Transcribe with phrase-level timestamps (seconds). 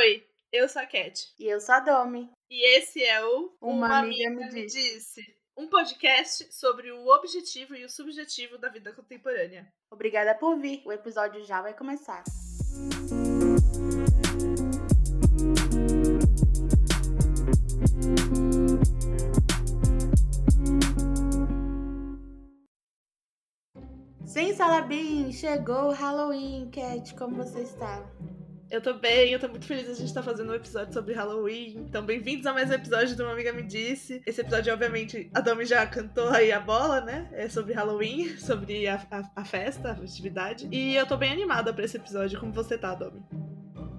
[0.00, 1.28] Oi, eu sou a Cat.
[1.38, 2.30] E eu sou a Domi.
[2.48, 4.94] E esse é o Uma, Uma Amiga, amiga Me Disse.
[4.94, 5.36] disse.
[5.54, 9.70] Um podcast sobre o objetivo e o subjetivo da vida contemporânea.
[9.90, 10.80] Obrigada por vir.
[10.86, 12.24] O episódio já vai começar.
[24.24, 28.10] Sim, Salabim, chegou o Halloween, Cat, como você está?
[28.70, 31.74] Eu tô bem, eu tô muito feliz a gente tá fazendo um episódio sobre Halloween.
[31.88, 34.22] Então, bem-vindos a mais um episódio do Uma Amiga Me Disse.
[34.24, 37.28] Esse episódio, obviamente, a Domi já cantou aí a bola, né?
[37.32, 40.68] É sobre Halloween, sobre a, a, a festa, a festividade.
[40.70, 42.38] E eu tô bem animada pra esse episódio.
[42.38, 43.20] Como você tá, Domi?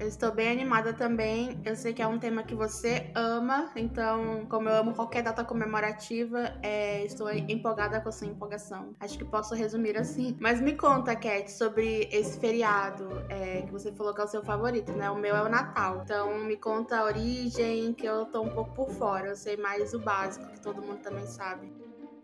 [0.02, 1.62] Eu estou bem animada também.
[1.64, 5.46] Eu sei que é um tema que você ama, então, como eu amo qualquer data
[5.46, 8.96] comemorativa, é, estou empolgada com a sua empolgação.
[9.00, 10.36] Acho que posso resumir assim.
[10.40, 14.44] Mas me conta, Cat, sobre esse feriado é, que você falou que é o seu
[14.44, 15.08] favorito, né?
[15.12, 16.02] O meu é o Natal.
[16.04, 19.28] Então, me conta a origem, que eu tô um pouco por fora.
[19.28, 21.81] Eu sei mais o básico, que todo mundo também sabe.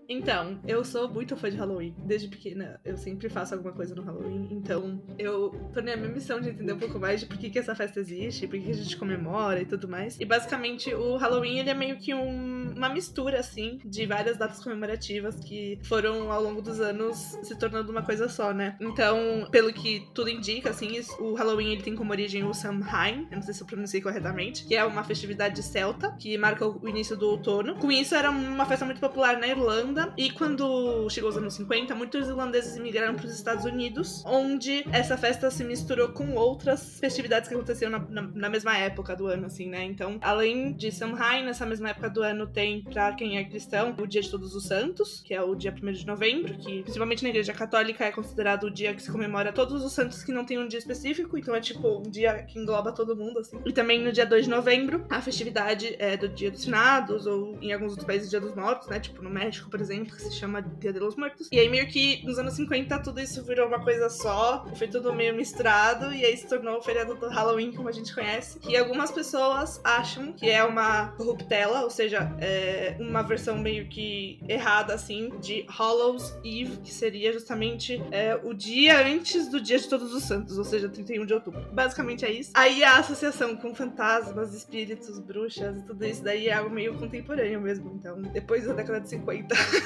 [0.09, 1.94] Então, eu sou muito fã de Halloween.
[2.05, 4.47] Desde pequena, eu sempre faço alguma coisa no Halloween.
[4.52, 7.59] Então, eu tornei a minha missão de entender um pouco mais de por que, que
[7.59, 10.17] essa festa existe, por que, que a gente comemora e tudo mais.
[10.19, 14.63] E basicamente, o Halloween ele é meio que um, uma mistura, assim, de várias datas
[14.63, 18.78] comemorativas que foram, ao longo dos anos, se tornando uma coisa só, né?
[18.80, 23.35] Então, pelo que tudo indica, assim, o Halloween ele tem como origem o Samhain, eu
[23.35, 27.17] não sei se eu pronunciei corretamente, que é uma festividade celta que marca o início
[27.17, 27.75] do outono.
[27.75, 30.14] Com isso, era uma festa muito popular na Irlanda Irlanda.
[30.16, 35.17] E quando chegou os anos 50, muitos irlandeses imigraram para os Estados Unidos, onde essa
[35.17, 39.48] festa se misturou com outras festividades que aconteciam na, na, na mesma época do ano,
[39.48, 39.84] assim, né?
[39.84, 44.08] Então, além de Samhain, nessa mesma época do ano tem, para quem é cristão, o
[44.08, 47.30] Dia de Todos os Santos, que é o dia 1 de novembro, que principalmente na
[47.30, 50.59] Igreja Católica é considerado o dia que se comemora todos os santos que não tem
[50.59, 53.59] um dia específico, então é tipo um dia que engloba todo mundo, assim.
[53.66, 57.58] E também no dia 2 de novembro, a festividade é do Dia dos Finados, ou
[57.62, 59.00] em alguns outros países, Dia dos Mortos, né?
[59.00, 61.48] Tipo no México, por exemplo exemplo, que se chama Dia de los Muertos.
[61.52, 65.14] E aí, meio que nos anos 50, tudo isso virou uma coisa só, foi tudo
[65.14, 68.59] meio misturado, e aí se tornou o feriado do Halloween, como a gente conhece.
[68.68, 74.40] E algumas pessoas acham que é uma corruptela, ou seja, é uma versão meio que
[74.47, 79.88] errada, assim, de Hallows Eve, que seria justamente é, o dia antes do Dia de
[79.88, 81.62] Todos os Santos, ou seja, 31 de outubro.
[81.72, 82.52] Basicamente é isso.
[82.53, 87.62] Aí a associação com fantasmas, espíritos, bruxas e tudo isso daí é algo meio contemporâneo
[87.62, 87.92] mesmo.
[87.96, 89.56] Então, depois da década de 50.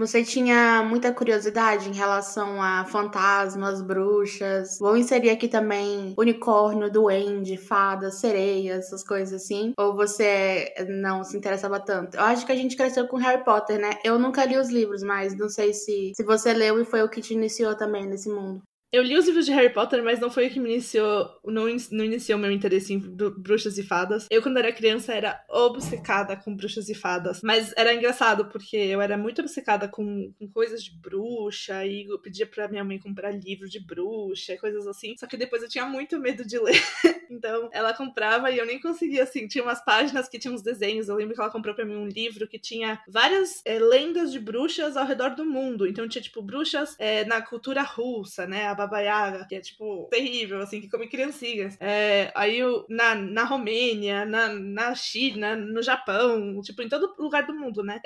[0.00, 4.78] Você tinha muita curiosidade em relação a fantasmas, bruxas.
[4.80, 9.74] Vou inserir aqui também unicórnio, duende, fada, sereia, essas coisas assim.
[9.78, 12.16] Ou você não se interessava tanto?
[12.16, 13.90] Eu acho que a gente cresceu com Harry Potter, né?
[14.02, 17.10] Eu nunca li os livros, mas não sei se, se você leu e foi o
[17.10, 18.62] que te iniciou também nesse mundo.
[18.92, 21.30] Eu li os livros de Harry Potter, mas não foi o que me iniciou.
[21.44, 24.26] Não, não iniciou meu interesse em bruxas e fadas.
[24.30, 27.40] Eu, quando era criança, era obcecada com bruxas e fadas.
[27.42, 31.86] Mas era engraçado, porque eu era muito obcecada com, com coisas de bruxa.
[31.86, 35.16] E eu pedia pra minha mãe comprar livro de bruxa, coisas assim.
[35.16, 36.82] Só que depois eu tinha muito medo de ler.
[37.30, 39.46] então ela comprava e eu nem conseguia, assim.
[39.46, 41.08] Tinha umas páginas que tinham uns desenhos.
[41.08, 44.38] Eu lembro que ela comprou pra mim um livro que tinha várias é, lendas de
[44.38, 45.86] bruxas ao redor do mundo.
[45.86, 48.66] Então tinha, tipo, bruxas é, na cultura russa, né?
[48.66, 51.76] A Baba Yaga, que é, tipo, terrível, assim, que come criancinhas.
[51.80, 57.54] É, aí na, na Romênia, na, na China, no Japão, tipo, em todo lugar do
[57.54, 58.00] mundo, né?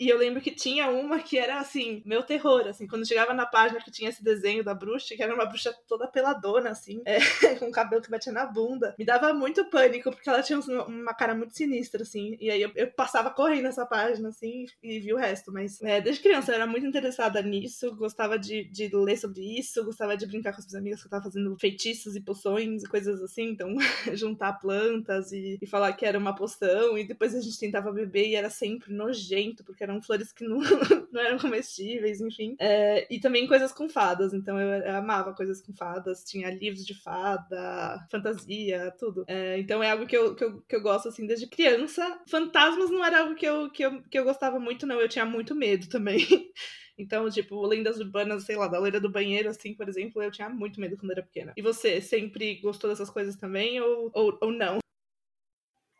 [0.00, 3.46] E eu lembro que tinha uma que era, assim, meu terror, assim, quando chegava na
[3.46, 7.02] página que tinha esse desenho da bruxa, que era uma bruxa toda peladona, assim,
[7.58, 11.14] com o cabelo que batia na bunda, me dava muito pânico, porque ela tinha uma
[11.14, 15.12] cara muito sinistra, assim, e aí eu, eu passava correndo essa página, assim, e vi
[15.12, 19.16] o resto, mas é, desde criança eu era muito interessada nisso, gostava de, de ler
[19.16, 22.20] sobre isso, gostava de brincar com as minhas amigas que eu tava fazendo feitiços e
[22.20, 23.74] poções e coisas assim, então
[24.14, 28.28] juntar plantas e, e, falar que era uma poção, e depois a gente tentava beber
[28.28, 30.58] e era sempre nojento, porque eram flores que não,
[31.10, 32.56] não eram comestíveis, enfim.
[32.58, 36.84] É, e também coisas com fadas, então eu, eu, amava coisas com fadas, tinha livros
[36.84, 38.49] de fada, fantasia,
[38.98, 39.24] tudo.
[39.28, 42.20] É, então é algo que eu, que, eu, que eu gosto, assim, desde criança.
[42.28, 45.24] Fantasmas não era algo que eu, que eu, que eu gostava muito, não, eu tinha
[45.24, 46.18] muito medo também.
[46.98, 50.50] Então, tipo, lendas urbanas, sei lá, da loira do banheiro, assim, por exemplo, eu tinha
[50.50, 51.54] muito medo quando era pequena.
[51.56, 54.80] E você, sempre gostou dessas coisas também ou, ou, ou não?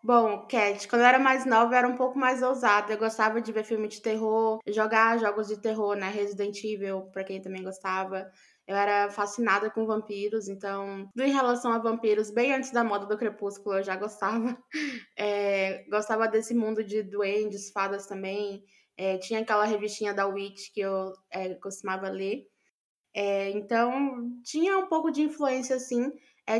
[0.02, 2.92] Bom, Cat, quando eu era mais nova, eu era um pouco mais ousada.
[2.92, 6.08] Eu gostava de ver filme de terror, jogar jogos de terror, né?
[6.10, 8.30] Resident Evil, pra quem também gostava.
[8.70, 13.18] Eu era fascinada com vampiros, então, em relação a vampiros, bem antes da moda do
[13.18, 14.56] crepúsculo, eu já gostava.
[15.18, 18.62] É, gostava desse mundo de duendes, fadas também.
[18.96, 22.46] É, tinha aquela revistinha da Witch que eu é, costumava ler.
[23.12, 26.12] É, então, tinha um pouco de influência, assim.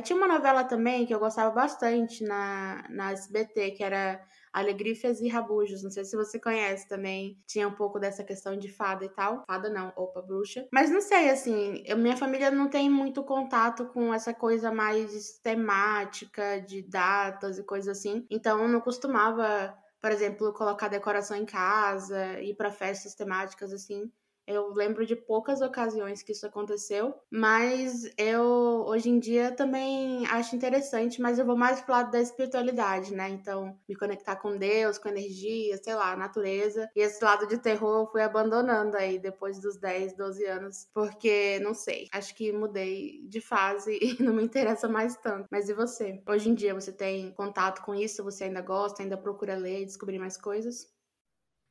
[0.03, 4.21] Tinha uma novela também que eu gostava bastante na, na SBT, que era
[4.52, 5.82] Alegrifas e Rabujos.
[5.82, 7.38] Não sei se você conhece também.
[7.47, 9.44] Tinha um pouco dessa questão de fada e tal.
[9.47, 10.67] Fada não, opa, bruxa.
[10.73, 15.38] Mas não sei, assim, eu, minha família não tem muito contato com essa coisa mais
[15.43, 18.26] temática, de datas e coisas assim.
[18.31, 24.11] Então eu não costumava, por exemplo, colocar decoração em casa, ir para festas temáticas assim.
[24.50, 28.43] Eu lembro de poucas ocasiões que isso aconteceu, mas eu
[28.87, 33.29] hoje em dia também acho interessante, mas eu vou mais pro lado da espiritualidade, né?
[33.29, 36.88] Então, me conectar com Deus, com energia, sei lá, natureza.
[36.97, 41.61] E esse lado de terror eu fui abandonando aí depois dos 10, 12 anos, porque
[41.61, 45.47] não sei, acho que mudei de fase e não me interessa mais tanto.
[45.50, 46.20] Mas e você?
[46.29, 48.25] Hoje em dia você tem contato com isso?
[48.25, 50.88] Você ainda gosta, ainda procura ler descobrir mais coisas?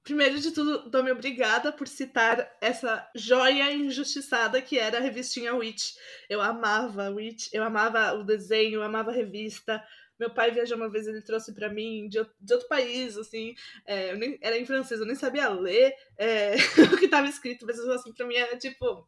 [0.03, 5.95] Primeiro de tudo, dou-me obrigada por citar essa joia injustiçada que era a revistinha Witch.
[6.29, 9.83] Eu amava Witch, eu amava o desenho, eu amava a revista.
[10.19, 13.55] Meu pai viajou uma vez, ele trouxe para mim de, de, outro país, assim,
[13.85, 16.55] é, nem, era em francês, eu nem sabia ler é,
[16.93, 19.07] o que estava escrito, mas assim, pra mim era tipo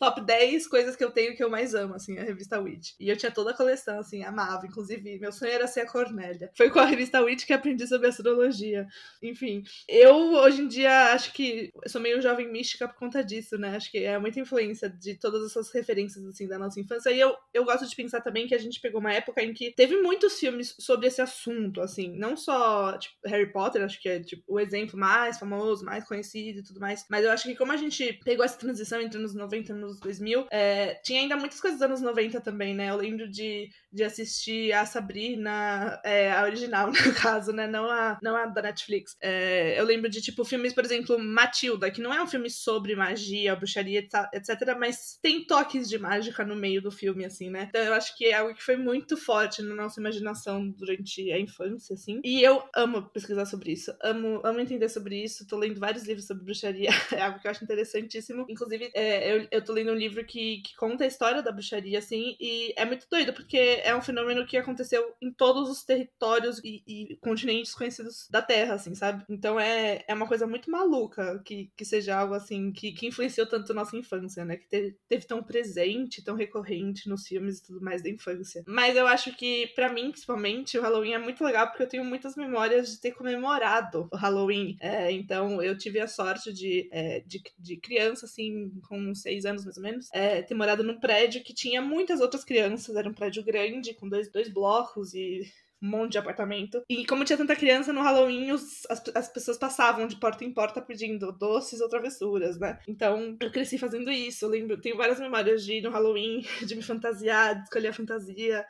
[0.00, 2.92] top 10 coisas que eu tenho que eu mais amo, assim, a revista Witch.
[2.98, 4.66] E eu tinha toda a coleção, assim, amava.
[4.66, 6.50] Inclusive, meu sonho era ser a Cornélia.
[6.56, 8.88] Foi com a revista Witch que aprendi sobre astrologia.
[9.22, 13.76] Enfim, eu hoje em dia acho que sou meio jovem mística por conta disso, né?
[13.76, 17.10] Acho que é muita influência de todas essas referências, assim, da nossa infância.
[17.10, 19.72] E eu, eu gosto de pensar também que a gente pegou uma época em que
[19.72, 22.16] teve muitos filmes sobre esse assunto, assim.
[22.16, 26.60] Não só, tipo, Harry Potter, acho que é, tipo, o exemplo mais famoso, mais conhecido
[26.60, 27.04] e tudo mais.
[27.10, 29.89] Mas eu acho que como a gente pegou essa transição entre os 90 e nos
[29.90, 32.90] anos 2000, é, tinha ainda muitas coisas dos anos 90 também, né?
[32.90, 37.66] Eu lembro de, de assistir a Sabrina, é, a original, no caso, né?
[37.66, 39.16] Não a, não a da Netflix.
[39.20, 42.94] É, eu lembro de, tipo, filmes, por exemplo, Matilda, que não é um filme sobre
[42.94, 47.66] magia, bruxaria, etc., mas tem toques de mágica no meio do filme, assim, né?
[47.68, 51.38] Então eu acho que é algo que foi muito forte na nossa imaginação durante a
[51.38, 52.20] infância, assim.
[52.24, 55.46] E eu amo pesquisar sobre isso, amo, amo entender sobre isso.
[55.46, 58.46] Tô lendo vários livros sobre bruxaria, é algo que eu acho interessantíssimo.
[58.48, 61.98] Inclusive, é, eu, eu tô lendo um livro que, que conta a história da bruxaria,
[61.98, 66.60] assim, e é muito doido, porque é um fenômeno que aconteceu em todos os territórios
[66.64, 69.24] e, e continentes conhecidos da Terra, assim, sabe?
[69.28, 73.46] Então é, é uma coisa muito maluca que, que seja algo, assim, que, que influenciou
[73.46, 74.56] tanto nossa infância, né?
[74.56, 78.62] Que teve, teve tão presente, tão recorrente nos filmes e tudo mais da infância.
[78.66, 82.04] Mas eu acho que, para mim, principalmente, o Halloween é muito legal porque eu tenho
[82.04, 84.76] muitas memórias de ter comemorado o Halloween.
[84.80, 89.64] É, então eu tive a sorte de, é, de, de criança, assim, com seis anos
[89.70, 93.14] mais ou menos, é, ter morado num prédio que tinha muitas outras crianças, era um
[93.14, 95.42] prédio grande, com dois, dois blocos e
[95.82, 96.82] um monte de apartamento.
[96.88, 100.52] E como tinha tanta criança no Halloween, os, as, as pessoas passavam de porta em
[100.52, 102.78] porta pedindo doces ou travessuras, né?
[102.86, 104.44] Então eu cresci fazendo isso.
[104.44, 107.94] Eu lembro, tenho várias memórias de ir no Halloween, de me fantasiar, de escolher a
[107.94, 108.66] fantasia.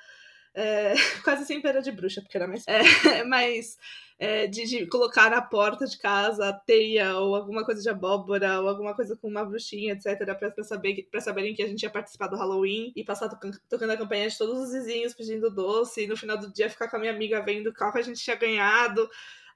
[0.55, 0.95] É,
[1.25, 2.65] quase sempre era de bruxa, porque era mais.
[2.69, 3.77] É, mas
[4.21, 8.69] é, de, de, colocar na porta de casa teia ou alguma coisa de abóbora ou
[8.69, 12.37] alguma coisa com uma bruxinha, etc., pra, saber, saberem que a gente ia participar do
[12.37, 16.37] Halloween e passar tocando a campanha de todos os vizinhos pedindo doce e no final
[16.37, 19.09] do dia ficar com a minha amiga vendo qual que a gente tinha ganhado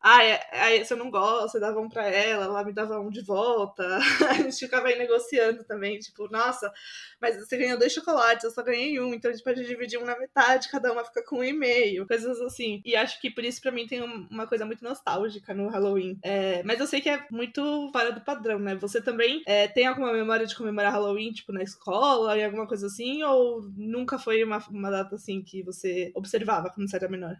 [0.06, 3.08] ah, é, esse eu não gosto, eu dava um pra ela, ela me dava um
[3.08, 3.82] de volta.
[4.28, 6.70] a gente ficava aí negociando também, tipo, nossa,
[7.18, 10.04] mas você ganhou dois chocolates, eu só ganhei um, então a gente pode dividir um
[10.04, 12.82] na metade, cada uma fica com um e meio, coisas assim.
[12.84, 16.18] E acho que por isso pra mim tem uma coisa muito nostálgica no Halloween.
[16.22, 18.74] É, mas eu sei que é muito fora do padrão, né?
[18.74, 22.88] Você também é, tem alguma memória de comemorar Halloween, tipo, na escola e alguma coisa
[22.88, 27.38] assim, ou nunca foi uma, uma data assim que você observava quando você era menor?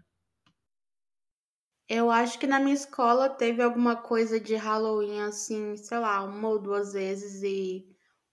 [1.88, 6.48] Eu acho que na minha escola teve alguma coisa de Halloween, assim, sei lá, uma
[6.48, 7.86] ou duas vezes e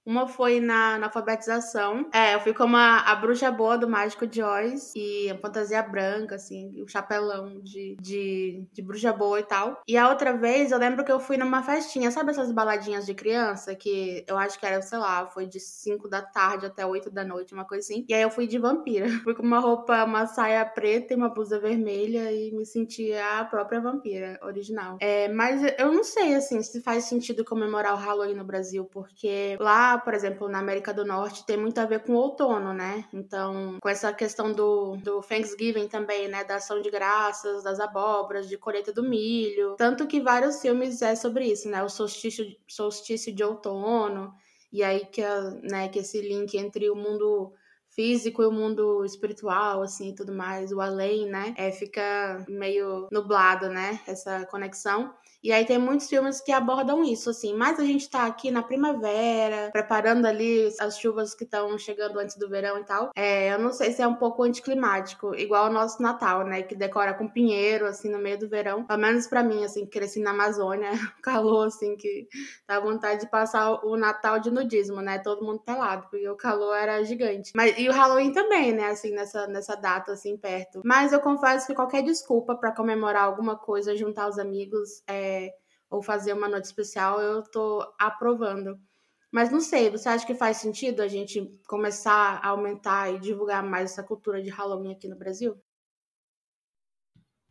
[0.05, 2.09] uma foi na, na, alfabetização.
[2.13, 4.93] É, eu fui como a, a bruxa boa do Mágico de Oz.
[4.95, 9.81] E a fantasia branca, assim, o chapelão de, de, de bruxa boa e tal.
[9.87, 12.11] E a outra vez, eu lembro que eu fui numa festinha.
[12.11, 13.75] Sabe essas baladinhas de criança?
[13.75, 17.23] Que eu acho que era, sei lá, foi de 5 da tarde até 8 da
[17.23, 18.05] noite, uma coisa assim.
[18.09, 19.07] E aí eu fui de vampira.
[19.21, 22.31] Fui com uma roupa, uma saia preta e uma blusa vermelha.
[22.31, 24.97] E me sentia a própria vampira original.
[24.99, 28.85] É, mas eu não sei, assim, se faz sentido comemorar o Halloween no Brasil.
[28.85, 32.73] Porque lá por exemplo, na América do Norte, tem muito a ver com o outono,
[32.73, 33.05] né?
[33.13, 36.43] Então, com essa questão do, do Thanksgiving também, né?
[36.43, 39.75] Da ação de graças, das abóboras, de colheita do milho.
[39.77, 41.83] Tanto que vários filmes é sobre isso, né?
[41.83, 44.33] O solstício, solstício de outono.
[44.71, 45.21] E aí que,
[45.63, 47.53] né, que esse link entre o mundo
[48.01, 51.53] físico e o mundo espiritual, assim, tudo mais, o além, né?
[51.55, 53.99] É, fica meio nublado, né?
[54.07, 55.13] Essa conexão.
[55.43, 57.55] E aí tem muitos filmes que abordam isso, assim.
[57.55, 62.37] Mas a gente tá aqui na primavera, preparando ali as chuvas que estão chegando antes
[62.37, 63.09] do verão e tal.
[63.15, 66.61] É, eu não sei se é um pouco anticlimático, igual o nosso Natal, né?
[66.61, 68.83] Que decora com pinheiro, assim, no meio do verão.
[68.83, 70.91] Pelo menos pra mim, assim, cresci na Amazônia,
[71.23, 72.27] calor, assim, que
[72.67, 75.17] dá vontade de passar o Natal de nudismo, né?
[75.17, 77.51] Todo mundo pelado, porque o calor era gigante.
[77.55, 78.89] Mas, e o Halloween também, né?
[78.89, 80.81] Assim, nessa, nessa data, assim, perto.
[80.83, 85.51] Mas eu confesso que qualquer desculpa para comemorar alguma coisa, juntar os amigos, é,
[85.89, 88.79] ou fazer uma noite especial, eu tô aprovando.
[89.31, 93.63] Mas não sei, você acha que faz sentido a gente começar a aumentar e divulgar
[93.63, 95.61] mais essa cultura de Halloween aqui no Brasil?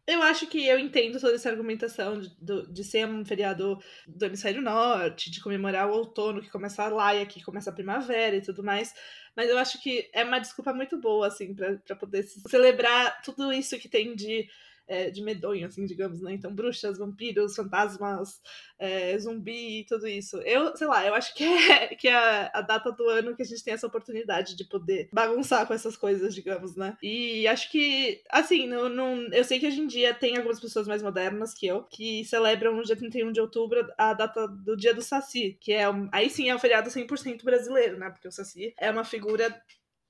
[0.06, 3.78] Eu acho que eu entendo toda essa argumentação de, de, ser um feriado
[4.09, 8.35] do hemisfério norte, de comemorar o outono, que começa lá e aqui começa a primavera
[8.35, 8.92] e tudo mais.
[9.37, 13.78] Mas eu acho que é uma desculpa muito boa, assim, para poder celebrar tudo isso
[13.78, 14.49] que tem de
[14.90, 16.32] é, de medonho, assim, digamos, né?
[16.32, 18.40] Então, bruxas, vampiros, fantasmas,
[18.76, 20.38] é, zumbi e tudo isso.
[20.38, 23.47] Eu, sei lá, eu acho que é, que é a data do ano que a
[23.47, 26.99] gente tem essa oportunidade de poder bagunçar com essas coisas, digamos, né?
[27.00, 30.88] E acho que, assim, não, não, eu sei que hoje em dia tem algumas pessoas
[30.88, 34.92] mais modernas que eu, que celebram no dia 31 de outubro a data do dia
[34.92, 38.11] do Saci, que é, aí sim é um feriado 100% brasileiro, né?
[38.11, 39.56] Porque o Saci é uma figura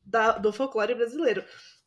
[0.06, 1.44] da, do folclore brasileiro.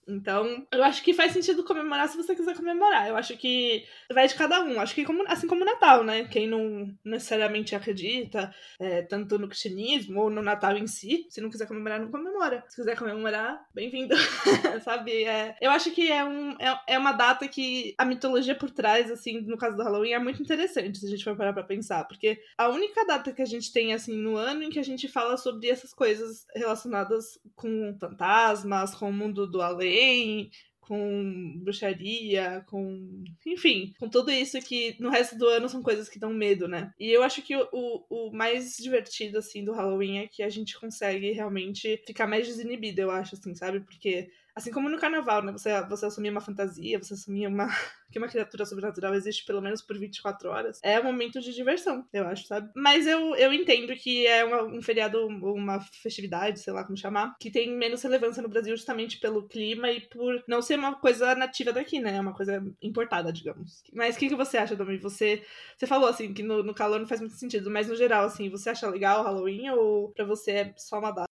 [0.08, 3.08] Então, eu acho que faz sentido comemorar se você quiser comemorar.
[3.08, 4.80] Eu acho que vai de cada um.
[4.80, 6.26] Acho que como, assim como o Natal, né?
[6.26, 11.50] Quem não necessariamente acredita é, tanto no cristianismo ou no Natal em si, se não
[11.50, 12.64] quiser comemorar, não comemora.
[12.68, 14.16] Se quiser comemorar, bem-vindo.
[14.84, 15.24] Sabe?
[15.24, 19.10] É, eu acho que é, um, é, é uma data que a mitologia por trás,
[19.10, 22.06] assim, no caso do Halloween, é muito interessante se a gente for parar pra pensar.
[22.06, 25.08] Porque a única data que a gente tem, assim, no ano em que a gente
[25.08, 32.66] fala sobre essas coisas relacionadas com fantasmas, com o mundo do além bem, com bruxaria,
[32.68, 33.24] com.
[33.46, 36.92] Enfim, com tudo isso que no resto do ano são coisas que dão medo, né?
[37.00, 40.78] E eu acho que o, o, mais divertido, assim, do Halloween é que a gente
[40.80, 43.80] consegue realmente ficar mais desinibido, eu acho, assim, sabe?
[43.82, 45.52] Porque Assim como no carnaval, né?
[45.52, 47.68] Você, você assumir uma fantasia, você assumir uma,
[48.12, 50.80] que uma criatura sobrenatural existe pelo menos por 24 horas.
[50.84, 52.70] É um momento de diversão, eu acho, sabe?
[52.76, 57.36] Mas eu, eu entendo que é uma, um feriado, uma festividade, sei lá como chamar,
[57.40, 61.34] que tem menos relevância no Brasil justamente pelo clima e por não ser uma coisa
[61.34, 62.18] nativa daqui, né?
[62.18, 63.84] É uma coisa importada, digamos.
[63.92, 64.98] Mas o que, que você acha, Domi?
[64.98, 65.44] Você,
[65.76, 68.50] você falou, assim, que no, no calor não faz muito sentido, mas no geral, assim,
[68.50, 71.33] você acha legal o Halloween ou pra você é só uma data?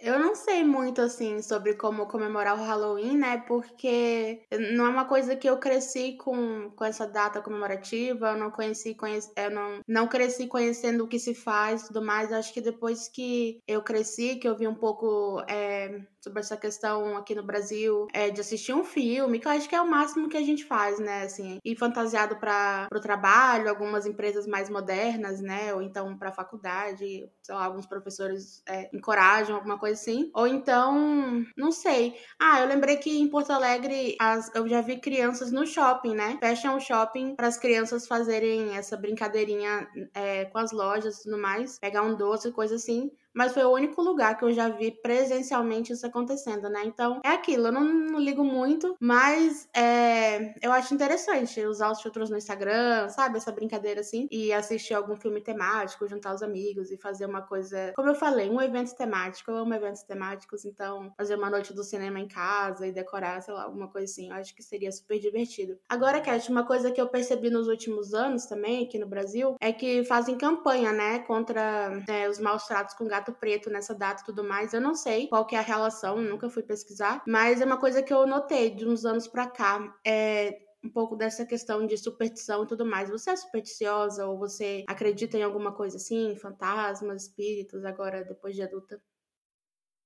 [0.00, 3.38] Eu não sei muito assim sobre como comemorar o Halloween, né?
[3.48, 4.42] Porque
[4.76, 8.94] não é uma coisa que eu cresci com, com essa data comemorativa, eu não conheci,
[8.94, 12.32] conhece, eu não, não cresci conhecendo o que se faz e tudo mais.
[12.32, 17.16] Acho que depois que eu cresci, que eu vi um pouco é, sobre essa questão
[17.16, 20.28] aqui no Brasil, é, de assistir um filme, que eu acho que é o máximo
[20.28, 21.22] que a gente faz, né?
[21.22, 25.74] Assim, ir fantasiado para o trabalho, algumas empresas mais modernas, né?
[25.74, 30.30] Ou então para faculdade, sei lá, alguns professores é, encorajam alguma coisa coisa assim.
[30.34, 32.14] Ou então, não sei.
[32.38, 36.38] Ah, eu lembrei que em Porto Alegre as, eu já vi crianças no shopping, né?
[36.40, 41.38] Fecham o shopping para as crianças fazerem essa brincadeirinha é, com as lojas e tudo
[41.38, 41.78] mais.
[41.78, 45.92] Pegar um doce, coisa assim mas foi o único lugar que eu já vi presencialmente
[45.92, 46.82] isso acontecendo, né?
[46.84, 52.02] Então é aquilo, eu não, não ligo muito, mas é, eu acho interessante usar os
[52.02, 53.36] filtros no Instagram, sabe?
[53.36, 57.92] Essa brincadeira assim, e assistir algum filme temático, juntar os amigos e fazer uma coisa,
[57.94, 59.52] como eu falei, um evento temático.
[59.52, 63.54] Eu amo eventos temáticos, então fazer uma noite do cinema em casa e decorar, sei
[63.54, 65.78] lá, alguma coisa assim, eu acho que seria super divertido.
[65.88, 69.72] Agora, Cat, uma coisa que eu percebi nos últimos anos também aqui no Brasil é
[69.72, 74.26] que fazem campanha, né, contra é, os maus tratos com gato preto nessa data e
[74.26, 74.72] tudo mais.
[74.72, 78.02] Eu não sei qual que é a relação, nunca fui pesquisar, mas é uma coisa
[78.02, 79.94] que eu notei de uns anos pra cá.
[80.06, 83.10] É, um pouco dessa questão de superstição e tudo mais.
[83.10, 88.62] Você é supersticiosa ou você acredita em alguma coisa assim, fantasmas, espíritos, agora depois de
[88.62, 89.00] adulta?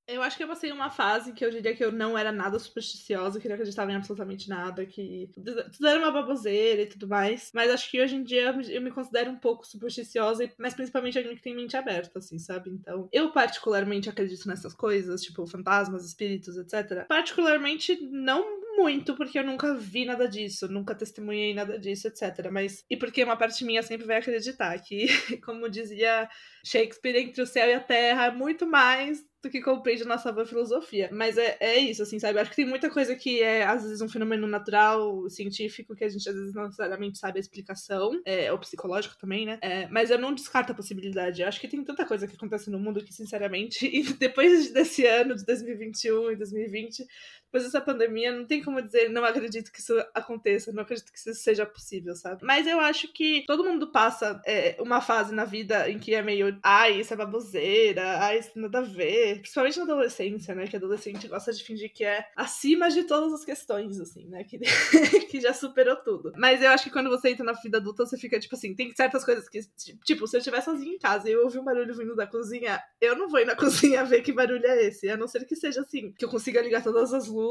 [0.08, 2.58] Eu acho que eu passei uma fase que eu diria que eu não era nada
[2.58, 7.50] supersticiosa, que não acreditava em absolutamente nada, que tudo era uma baboseira e tudo mais.
[7.54, 11.36] Mas acho que hoje em dia eu me considero um pouco supersticiosa, mas principalmente alguém
[11.36, 12.70] que tem mente aberta, assim, sabe?
[12.70, 17.06] Então, eu particularmente acredito nessas coisas, tipo fantasmas, espíritos, etc.
[17.06, 22.50] Particularmente não muito, porque eu nunca vi nada disso, nunca testemunhei nada disso, etc.
[22.50, 22.84] Mas.
[22.90, 25.06] E porque uma parte minha sempre vai acreditar que,
[25.44, 26.28] como dizia
[26.64, 30.46] Shakespeare, entre o céu e a terra, muito mais do que compreende a nossa boa
[30.46, 31.10] filosofia.
[31.12, 32.38] Mas é, é isso, assim, sabe?
[32.38, 36.08] Acho que tem muita coisa que é, às vezes, um fenômeno natural, científico, que a
[36.08, 39.58] gente às vezes não necessariamente sabe a explicação, é, ou psicológico também, né?
[39.60, 41.42] É, mas eu não descarto a possibilidade.
[41.42, 45.34] Eu acho que tem tanta coisa que acontece no mundo que, sinceramente, depois desse ano,
[45.34, 47.04] de 2021 e 2020,
[47.52, 51.18] depois dessa pandemia, não tem como dizer, não acredito que isso aconteça, não acredito que
[51.18, 52.42] isso seja possível, sabe?
[52.42, 56.22] Mas eu acho que todo mundo passa é, uma fase na vida em que é
[56.22, 59.40] meio, ai, isso é baboseira, ai, isso nada a ver.
[59.40, 60.66] Principalmente na adolescência, né?
[60.66, 64.44] Que adolescente gosta de fingir que é acima de todas as questões, assim, né?
[64.44, 64.58] Que,
[65.28, 66.32] que já superou tudo.
[66.38, 68.94] Mas eu acho que quando você entra na vida adulta, você fica, tipo assim, tem
[68.96, 69.60] certas coisas que,
[70.06, 72.80] tipo, se eu estiver sozinha em casa e eu ouvir um barulho vindo da cozinha,
[72.98, 75.54] eu não vou ir na cozinha ver que barulho é esse, a não ser que
[75.54, 77.41] seja assim, que eu consiga ligar todas as luzes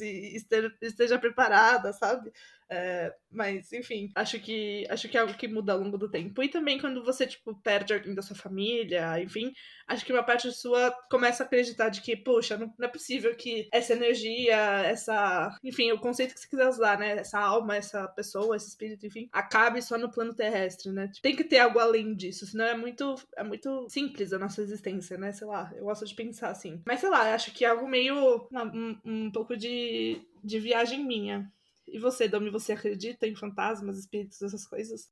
[0.00, 2.32] e esteja, esteja preparada, sabe?
[2.70, 6.40] É, mas, enfim, acho que acho que é algo que muda ao longo do tempo.
[6.40, 9.52] E também quando você, tipo, perde alguém da sua família, enfim,
[9.88, 13.34] acho que uma parte sua começa a acreditar de que, poxa, não, não é possível
[13.34, 15.56] que essa energia, essa.
[15.64, 17.18] Enfim, o conceito que você quiser usar, né?
[17.18, 21.10] Essa alma, essa pessoa, esse espírito, enfim, acabe só no plano terrestre, né?
[21.22, 25.18] Tem que ter algo além disso, senão é muito, é muito simples a nossa existência,
[25.18, 25.32] né?
[25.32, 26.80] Sei lá, eu gosto de pensar assim.
[26.86, 28.48] Mas sei lá, acho que é algo meio.
[28.52, 31.50] um, um pouco de, de viagem minha.
[31.92, 35.10] E você, Domi, você acredita em fantasmas, espíritos, essas coisas?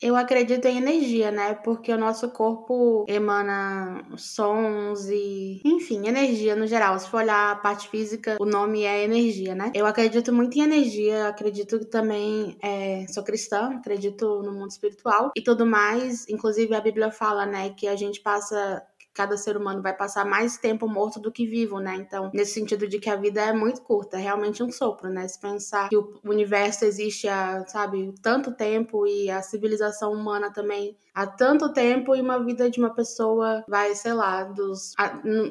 [0.00, 1.54] Eu acredito em energia, né?
[1.54, 6.98] Porque o nosso corpo emana sons e, enfim, energia no geral.
[6.98, 9.72] Se for olhar a parte física, o nome é energia, né?
[9.74, 15.30] Eu acredito muito em energia, acredito que também é, sou cristã, acredito no mundo espiritual
[15.34, 16.28] e tudo mais.
[16.28, 18.82] Inclusive a Bíblia fala, né, que a gente passa
[19.16, 21.96] cada ser humano vai passar mais tempo morto do que vivo, né?
[21.96, 25.26] Então, nesse sentido de que a vida é muito curta, é realmente um sopro, né?
[25.26, 30.96] Se pensar que o universo existe há, sabe, tanto tempo e a civilização humana também
[31.14, 34.92] há tanto tempo e uma vida de uma pessoa vai, sei lá, dos,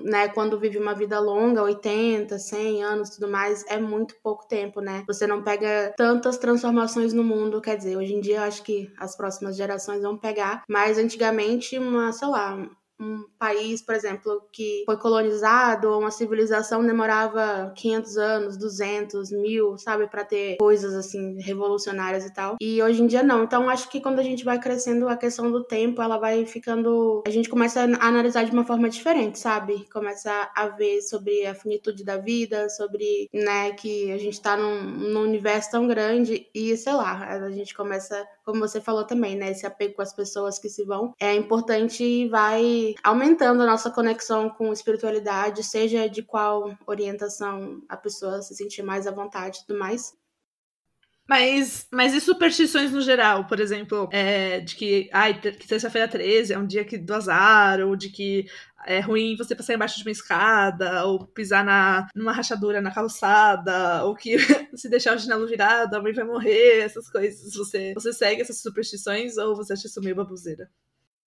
[0.04, 4.80] né, quando vive uma vida longa, 80, 100 anos, tudo mais, é muito pouco tempo,
[4.80, 5.04] né?
[5.08, 8.94] Você não pega tantas transformações no mundo, quer dizer, hoje em dia eu acho que
[8.98, 14.84] as próximas gerações vão pegar, mas antigamente uma, sei lá, um país, por exemplo, que
[14.86, 21.42] foi colonizado, ou uma civilização demorava 500 anos, 200, mil, sabe, para ter coisas assim
[21.42, 22.56] revolucionárias e tal.
[22.62, 23.44] E hoje em dia não.
[23.44, 27.24] Então acho que quando a gente vai crescendo, a questão do tempo, ela vai ficando,
[27.28, 29.86] a gente começa a analisar de uma forma diferente, sabe?
[29.92, 34.82] Começa a ver sobre a finitude da vida, sobre, né, que a gente tá num,
[34.82, 39.52] num universo tão grande e sei lá, a gente começa, como você falou também, né,
[39.52, 43.90] esse apego com as pessoas que se vão, é importante e vai aumentando a nossa
[43.90, 49.66] conexão com espiritualidade, seja de qual orientação a pessoa se sentir mais à vontade e
[49.66, 50.14] tudo mais.
[51.28, 53.48] Mas, mas e superstições no geral?
[53.48, 57.80] Por exemplo, é, de que, ai, que terça-feira 13 é um dia que, do azar,
[57.82, 58.46] ou de que
[58.86, 64.04] é ruim você passar embaixo de uma escada, ou pisar na, numa rachadura na calçada,
[64.06, 64.38] ou que
[64.76, 67.54] se deixar o chinelo virado, a mãe vai morrer, essas coisas.
[67.56, 70.70] Você, você segue essas superstições ou você acha isso meio babuzeira?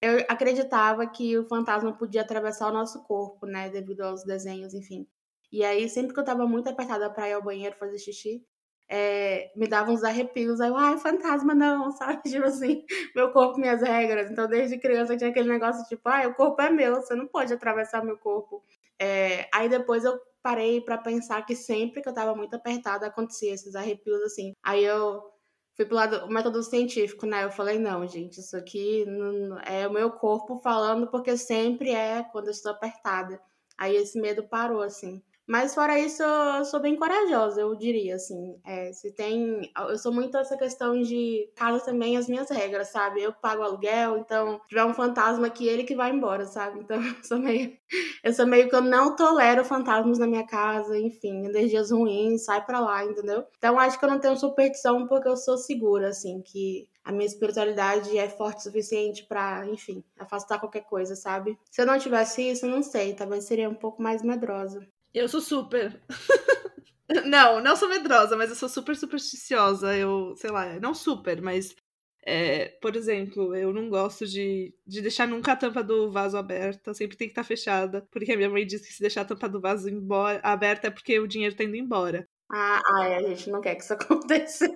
[0.01, 5.07] eu acreditava que o fantasma podia atravessar o nosso corpo, né, devido aos desenhos, enfim.
[5.51, 8.45] E aí, sempre que eu tava muito apertada pra ir ao banheiro fazer xixi,
[8.89, 10.61] é, me dava uns arrepios.
[10.61, 12.23] Aí eu, ai, fantasma não, sabe?
[12.23, 14.31] Tipo assim, meu corpo, minhas regras.
[14.31, 17.53] Então, desde criança tinha aquele negócio tipo, ai, o corpo é meu, você não pode
[17.53, 18.63] atravessar meu corpo.
[18.99, 23.53] É, aí depois eu parei para pensar que sempre que eu tava muito apertada acontecia
[23.53, 24.55] esses arrepios assim.
[24.63, 25.23] Aí eu
[25.77, 27.45] fui pro lado o método científico, né?
[27.45, 32.25] Eu falei, não, gente, isso aqui não, é o meu corpo falando porque sempre é
[32.33, 33.41] quando eu estou apertada.
[33.77, 35.23] Aí esse medo parou, assim.
[35.49, 38.61] Mas fora isso, eu sou bem corajosa, eu diria, assim.
[38.67, 39.73] É, se tem.
[39.89, 43.23] Eu sou muito essa questão de casa também as minhas regras, sabe?
[43.23, 46.81] Eu pago aluguel, então se tiver um fantasma aqui, ele que vai embora, sabe?
[46.81, 47.73] Então eu sou meio.
[48.23, 52.63] Eu sou meio que eu não tolero fantasmas na minha casa, enfim, energias ruins, sai
[52.67, 53.47] pra lá, entendeu?
[53.57, 57.25] Então acho que eu não tenho superstição porque eu sou segura, assim, que a minha
[57.25, 61.59] espiritualidade é forte o suficiente para, enfim, afastar qualquer coisa, sabe?
[61.71, 64.87] Se eu não tivesse isso, não sei, talvez seria um pouco mais medrosa.
[65.15, 66.01] Eu sou super.
[67.27, 69.97] não, não sou medrosa, mas eu sou super supersticiosa.
[69.97, 71.75] Eu, sei lá, não super, mas.
[72.31, 76.93] É, por exemplo, eu não gosto de, de deixar nunca a tampa do vaso aberta,
[76.93, 79.25] sempre tem que estar tá fechada, porque a minha mãe diz que se deixar a
[79.25, 82.29] tampa do vaso embora, aberta é porque o dinheiro tá indo embora.
[82.51, 84.67] Ah, ai, a gente não quer que isso aconteça.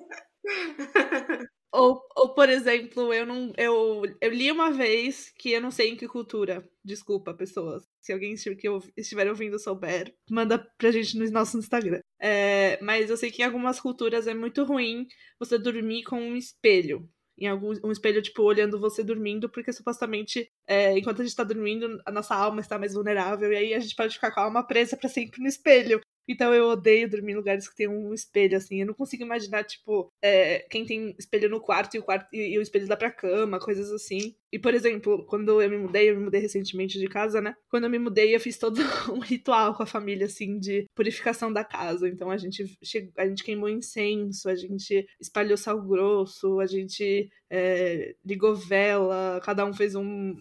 [1.72, 3.52] Ou, ou, por exemplo, eu não.
[3.56, 6.68] Eu, eu li uma vez que eu não sei em que cultura.
[6.84, 7.84] Desculpa, pessoas.
[8.00, 12.00] Se alguém que estiver ouvindo souber, manda pra gente no nosso Instagram.
[12.20, 15.06] É, mas eu sei que em algumas culturas é muito ruim
[15.38, 17.08] você dormir com um espelho
[17.38, 21.44] em algum um espelho, tipo, olhando você dormindo, porque supostamente, é, enquanto a gente tá
[21.44, 24.44] dormindo, a nossa alma está mais vulnerável, e aí a gente pode ficar com a
[24.44, 26.00] alma presa para sempre no espelho.
[26.28, 28.80] Então eu odeio dormir em lugares que tem um espelho, assim.
[28.80, 32.54] Eu não consigo imaginar, tipo, é, quem tem espelho no quarto e o quarto e,
[32.54, 34.34] e, o espelho dá pra cama, coisas assim.
[34.52, 37.54] E, por exemplo, quando eu me mudei, eu me mudei recentemente de casa, né?
[37.68, 38.78] Quando eu me mudei, eu fiz todo
[39.12, 42.08] um ritual com a família, assim, de purificação da casa.
[42.08, 47.30] Então a gente, chegou, a gente queimou incenso, a gente espalhou sal grosso, a gente
[47.50, 50.36] é, ligou vela, cada um fez um.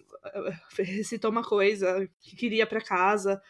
[0.78, 3.40] recitou uma coisa que queria para casa.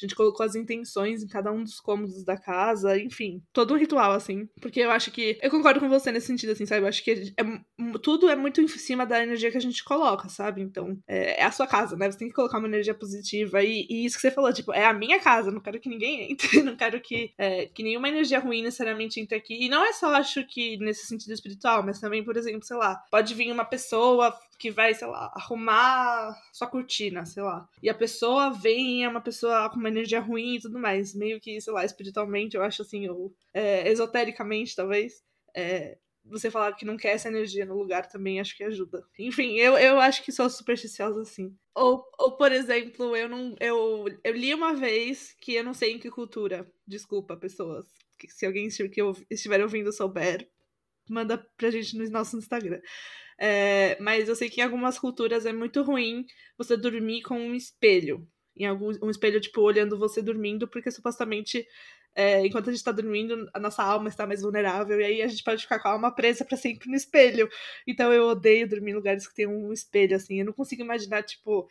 [0.00, 4.12] Gente colocou as intenções em cada um dos cômodos da casa, enfim, todo um ritual,
[4.12, 4.48] assim.
[4.60, 5.38] Porque eu acho que.
[5.42, 6.82] Eu concordo com você nesse sentido, assim, sabe?
[6.82, 10.28] Eu acho que é, tudo é muito em cima da energia que a gente coloca,
[10.28, 10.62] sabe?
[10.62, 12.10] Então, é, é a sua casa, né?
[12.10, 13.62] Você tem que colocar uma energia positiva.
[13.62, 16.32] E, e, isso que você falou, tipo, é a minha casa, não quero que ninguém
[16.32, 19.64] entre, não quero que, é, que nenhuma energia ruim necessariamente entre aqui.
[19.64, 22.96] E não é só, acho que, nesse sentido espiritual, mas também, por exemplo, sei lá,
[23.10, 27.66] pode vir uma pessoa que vai, sei lá, arrumar sua cortina, sei lá.
[27.82, 31.14] E a pessoa vem, é uma pessoa com uma energia ruim e tudo mais.
[31.14, 35.24] Meio que, sei lá, espiritualmente, eu acho assim, ou é, esotericamente, talvez.
[35.56, 39.02] É, você falar que não quer essa energia no lugar também acho que ajuda.
[39.18, 41.56] Enfim, eu, eu acho que sou supersticiosa assim.
[41.74, 43.56] Ou, ou, por exemplo, eu não.
[43.58, 46.70] Eu, eu li uma vez que eu não sei em que cultura.
[46.86, 47.86] Desculpa, pessoas.
[48.28, 50.46] Se alguém que estiver ouvindo souber,
[51.08, 52.82] manda pra gente no nosso Instagram.
[53.42, 56.26] É, mas eu sei que em algumas culturas é muito ruim
[56.58, 58.28] você dormir com um espelho.
[58.54, 61.66] Em algum, um espelho, tipo, olhando você dormindo, porque supostamente,
[62.14, 65.26] é, enquanto a gente tá dormindo, a nossa alma está mais vulnerável, e aí a
[65.26, 67.48] gente pode ficar com a alma presa para sempre no espelho.
[67.86, 70.40] Então eu odeio dormir em lugares que tem um espelho, assim.
[70.40, 71.66] Eu não consigo imaginar, tipo,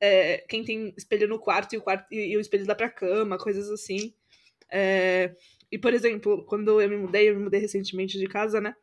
[0.00, 2.88] é, quem tem espelho no quarto e o, quarto, e, e o espelho dá pra
[2.90, 4.14] cama, coisas assim.
[4.70, 5.34] É,
[5.72, 8.76] e, por exemplo, quando eu me mudei, eu me mudei recentemente de casa, né?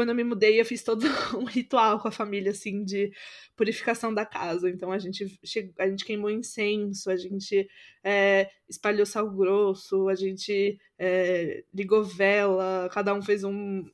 [0.00, 1.04] Quando eu me mudei, eu fiz todo
[1.36, 3.12] um ritual com a família, assim, de
[3.54, 4.70] purificação da casa.
[4.70, 7.68] Então a gente, chegou, a gente queimou incenso, a gente
[8.02, 13.84] é, espalhou sal grosso, a gente é, ligou vela, cada um fez um.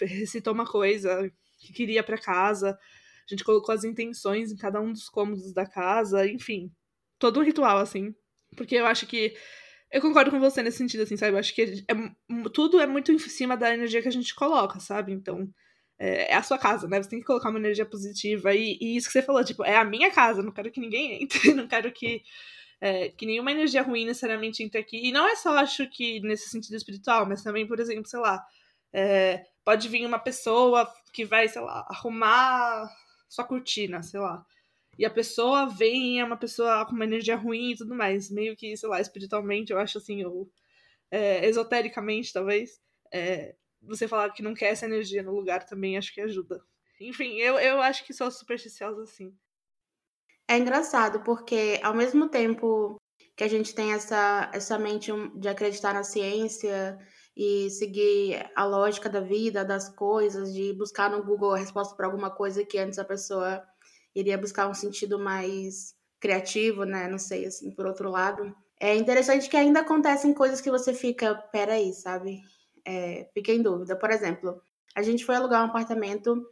[0.00, 2.78] recitou uma coisa que queria para casa.
[3.26, 6.70] A gente colocou as intenções em cada um dos cômodos da casa, enfim,
[7.18, 8.14] todo um ritual, assim.
[8.56, 9.34] Porque eu acho que
[9.94, 11.34] eu concordo com você nesse sentido, assim, sabe?
[11.34, 14.34] Eu acho que é, é, tudo é muito em cima da energia que a gente
[14.34, 15.12] coloca, sabe?
[15.12, 15.48] Então,
[15.96, 17.00] é, é, a sua casa, né?
[17.00, 18.52] Você tem que colocar uma energia positiva.
[18.52, 21.22] E, e, isso que você falou, tipo, é a minha casa, não quero que ninguém
[21.22, 22.24] entre, não quero que,
[22.80, 25.08] é, que nenhuma energia ruim necessariamente entre aqui.
[25.08, 28.44] E não é só, acho que, nesse sentido espiritual, mas também, por exemplo, sei lá,
[28.92, 32.90] é, pode vir uma pessoa que vai, sei lá, arrumar
[33.28, 34.44] sua cortina, sei lá.
[34.98, 38.30] E a pessoa vem, é uma pessoa com uma energia ruim e tudo mais.
[38.30, 40.50] Meio que, sei lá, espiritualmente, eu acho assim, ou
[41.10, 42.80] é, esotericamente, talvez.
[43.12, 46.62] É, você falar que não quer essa energia no lugar também acho que ajuda.
[47.00, 49.34] Enfim, eu, eu acho que sou supersticiosa assim.
[50.48, 53.00] É engraçado, porque ao mesmo tempo
[53.36, 56.98] que a gente tem essa, essa mente de acreditar na ciência
[57.36, 62.06] e seguir a lógica da vida, das coisas, de buscar no Google a resposta para
[62.06, 63.62] alguma coisa que antes a pessoa
[64.14, 67.08] iria buscar um sentido mais criativo, né?
[67.08, 68.54] Não sei, assim, por outro lado.
[68.80, 72.40] É interessante que ainda acontecem coisas que você fica, peraí, sabe?
[72.84, 73.96] É, fica em dúvida.
[73.96, 74.60] Por exemplo,
[74.94, 76.46] a gente foi alugar um apartamento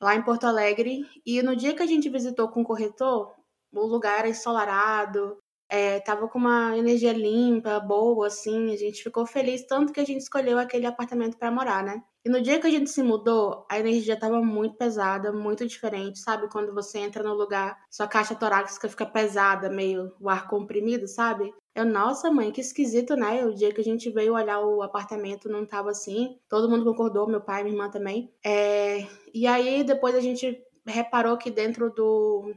[0.00, 3.32] lá em Porto Alegre e no dia que a gente visitou com o corretor,
[3.72, 9.26] o lugar era ensolarado, é, tava com uma energia limpa, boa, assim, a gente ficou
[9.26, 12.02] feliz, tanto que a gente escolheu aquele apartamento para morar, né?
[12.24, 16.18] E no dia que a gente se mudou, a energia tava muito pesada, muito diferente,
[16.18, 16.48] sabe?
[16.48, 21.52] Quando você entra no lugar, sua caixa torácica fica pesada, meio o ar comprimido, sabe?
[21.74, 23.44] Eu, nossa, mãe, que esquisito, né?
[23.44, 26.38] O dia que a gente veio olhar o apartamento não tava assim.
[26.48, 28.32] Todo mundo concordou, meu pai, minha irmã também.
[28.42, 29.06] É...
[29.34, 32.54] E aí, depois a gente reparou que dentro do,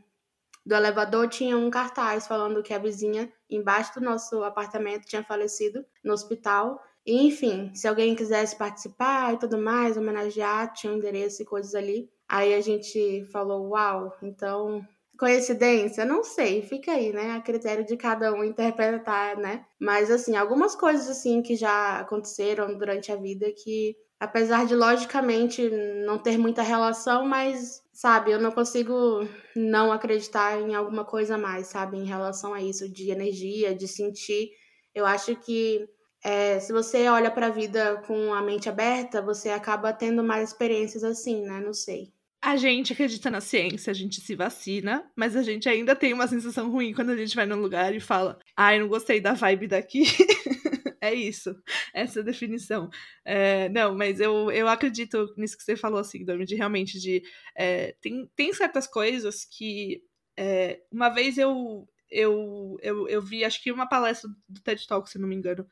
[0.66, 5.86] do elevador tinha um cartaz falando que a vizinha embaixo do nosso apartamento tinha falecido
[6.04, 6.82] no hospital
[7.16, 12.10] enfim, se alguém quisesse participar e tudo mais, homenagear, tinha um endereço e coisas ali.
[12.28, 14.86] Aí a gente falou, uau, então
[15.18, 16.06] coincidência?
[16.06, 17.32] Não sei, fica aí, né?
[17.32, 19.66] A critério de cada um interpretar, né?
[19.80, 25.70] Mas assim, algumas coisas assim que já aconteceram durante a vida que apesar de logicamente
[26.06, 31.68] não ter muita relação, mas sabe, eu não consigo não acreditar em alguma coisa mais,
[31.68, 34.52] sabe, em relação a isso de energia, de sentir.
[34.94, 35.88] Eu acho que
[36.24, 40.50] é, se você olha para a vida com a mente aberta, você acaba tendo mais
[40.50, 41.60] experiências assim, né?
[41.60, 42.12] Não sei.
[42.42, 46.28] A gente acredita na ciência, a gente se vacina, mas a gente ainda tem uma
[46.28, 49.68] sensação ruim quando a gente vai num lugar e fala: ai, não gostei da vibe
[49.68, 50.04] daqui.
[51.02, 51.56] é isso,
[51.94, 52.90] essa definição.
[53.26, 57.24] É, não, mas eu, eu acredito nisso que você falou, assim, Domi, de realmente de.
[57.56, 60.02] É, tem, tem certas coisas que.
[60.40, 65.10] É, uma vez eu, eu, eu, eu vi, acho que uma palestra do TED Talk,
[65.10, 65.68] se não me engano,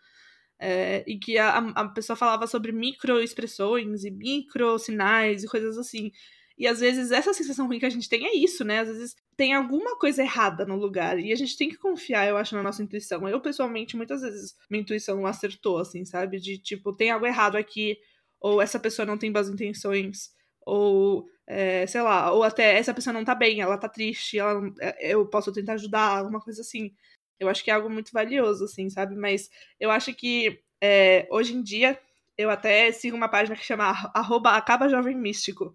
[0.60, 6.12] é, em que a, a pessoa falava sobre microexpressões e micro sinais e coisas assim.
[6.58, 8.80] E às vezes essa sensação ruim que a gente tem é isso, né?
[8.80, 11.20] Às vezes tem alguma coisa errada no lugar.
[11.20, 13.28] E a gente tem que confiar, eu acho, na nossa intuição.
[13.28, 16.40] Eu, pessoalmente, muitas vezes minha intuição acertou, assim, sabe?
[16.40, 17.98] De tipo, tem algo errado aqui,
[18.40, 20.30] ou essa pessoa não tem boas intenções,
[20.66, 24.62] ou é, sei lá, ou até essa pessoa não tá bem, ela tá triste, ela,
[24.80, 26.92] é, eu posso tentar ajudar, alguma coisa assim.
[27.40, 29.16] Eu acho que é algo muito valioso, assim, sabe?
[29.16, 32.00] Mas eu acho que é, hoje em dia
[32.38, 35.74] eu até sigo uma página que chama arroba acaba jovem místico.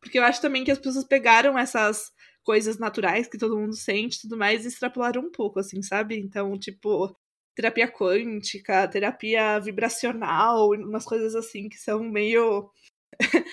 [0.00, 4.18] Porque eu acho também que as pessoas pegaram essas coisas naturais que todo mundo sente
[4.18, 6.18] e tudo mais e extrapolaram um pouco, assim, sabe?
[6.18, 7.16] Então, tipo,
[7.54, 12.70] terapia quântica, terapia vibracional, umas coisas assim que são meio.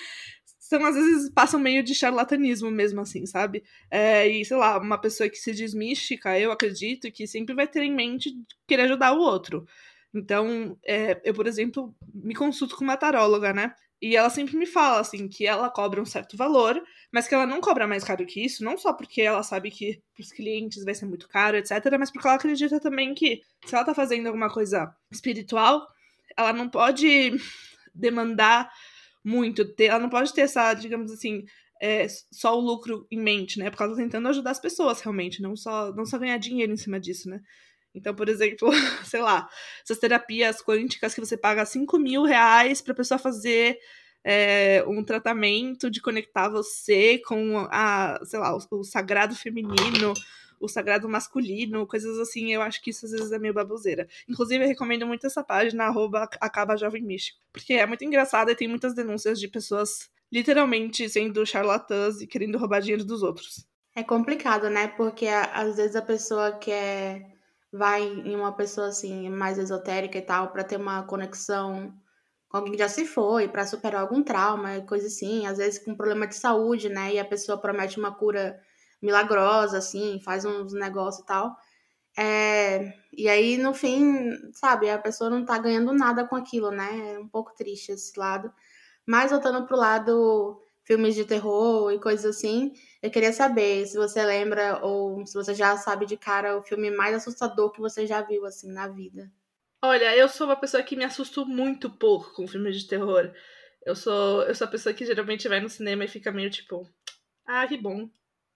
[0.70, 3.64] são, às vezes, passam meio de charlatanismo mesmo, assim, sabe?
[3.90, 7.66] É, e, sei lá, uma pessoa que se diz mística, eu acredito que sempre vai
[7.66, 8.32] ter em mente
[8.68, 9.66] querer ajudar o outro.
[10.14, 13.74] Então, é, eu, por exemplo, me consulto com uma taróloga, né?
[14.00, 16.80] E ela sempre me fala, assim, que ela cobra um certo valor,
[17.12, 20.00] mas que ela não cobra mais caro que isso, não só porque ela sabe que
[20.14, 23.84] pros clientes vai ser muito caro, etc., mas porque ela acredita também que se ela
[23.84, 25.84] tá fazendo alguma coisa espiritual,
[26.36, 27.32] ela não pode
[27.92, 28.70] demandar
[29.24, 31.44] muito, ela não pode ter essa, digamos assim,
[31.80, 33.70] é, só o lucro em mente, né?
[33.70, 36.76] Porque ela tá tentando ajudar as pessoas realmente, não só, não só ganhar dinheiro em
[36.76, 37.40] cima disso, né?
[37.94, 38.70] Então, por exemplo,
[39.04, 39.48] sei lá,
[39.82, 43.78] essas terapias quânticas que você paga 5 mil reais pra pessoa fazer
[44.24, 50.12] é, um tratamento de conectar você com a, sei lá, o, o, sagrado feminino,
[50.60, 54.06] o sagrado masculino, coisas assim, eu acho que isso às vezes é meio baboseira.
[54.28, 58.56] Inclusive, eu recomendo muito essa página, arroba acaba jovem místico, porque é muito engraçada e
[58.56, 63.66] tem muitas denúncias de pessoas literalmente sendo charlatãs e querendo roubar dinheiro dos outros.
[63.96, 64.88] É complicado, né?
[64.88, 67.26] Porque às vezes a pessoa quer
[67.72, 71.92] vai em uma pessoa assim mais esotérica e tal para ter uma conexão
[72.48, 75.94] com alguém que já se foi, para superar algum trauma, coisa assim, às vezes com
[75.94, 77.14] problema de saúde, né?
[77.14, 78.60] E a pessoa promete uma cura
[79.00, 81.56] milagrosa, assim, faz uns negócios e tal.
[82.18, 87.14] É, e aí, no fim, sabe, a pessoa não tá ganhando nada com aquilo, né?
[87.14, 88.52] É um pouco triste esse lado.
[89.06, 90.60] Mas voltando pro lado
[90.90, 92.72] filmes de terror e coisas assim.
[93.00, 96.90] Eu queria saber se você lembra ou se você já sabe de cara o filme
[96.90, 99.30] mais assustador que você já viu assim na vida.
[99.82, 103.32] Olha, eu sou uma pessoa que me assusto muito pouco com filmes de terror.
[103.86, 106.86] Eu sou, eu sou a pessoa que geralmente vai no cinema e fica meio tipo,
[107.46, 108.10] ah, que bom.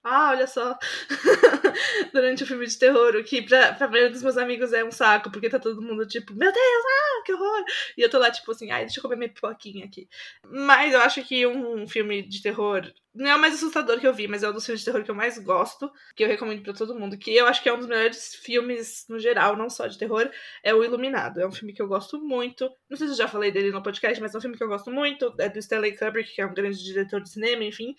[0.06, 0.78] Ah, olha só.
[2.12, 4.90] Durante o filme de terror, o que pra, pra maioria dos meus amigos é um
[4.92, 7.64] saco, porque tá todo mundo tipo, meu Deus, ah, que horror.
[7.96, 10.06] E eu tô lá, tipo assim, ai, deixa eu comer minha pipoquinha aqui.
[10.46, 14.12] Mas eu acho que um filme de terror não é o mais assustador que eu
[14.12, 16.62] vi, mas é um dos filmes de terror que eu mais gosto, que eu recomendo
[16.62, 19.70] para todo mundo, que eu acho que é um dos melhores filmes no geral, não
[19.70, 20.28] só de terror,
[20.62, 21.40] é O Iluminado.
[21.40, 22.68] É um filme que eu gosto muito.
[22.90, 24.68] Não sei se eu já falei dele no podcast, mas é um filme que eu
[24.68, 25.32] gosto muito.
[25.38, 27.94] É do Stanley Kubrick, que é um grande diretor de cinema, enfim.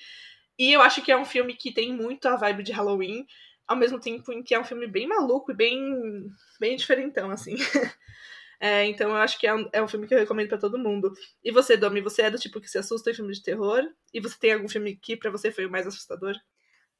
[0.57, 3.25] E eu acho que é um filme que tem muito a vibe de Halloween,
[3.67, 6.27] ao mesmo tempo em que é um filme bem maluco e bem,
[6.59, 7.55] bem diferentão, assim.
[8.59, 10.77] é, então eu acho que é um, é um filme que eu recomendo para todo
[10.77, 11.11] mundo.
[11.43, 13.83] E você, Domi, você é do tipo que se assusta em filme de terror?
[14.13, 16.35] E você tem algum filme que para você foi o mais assustador?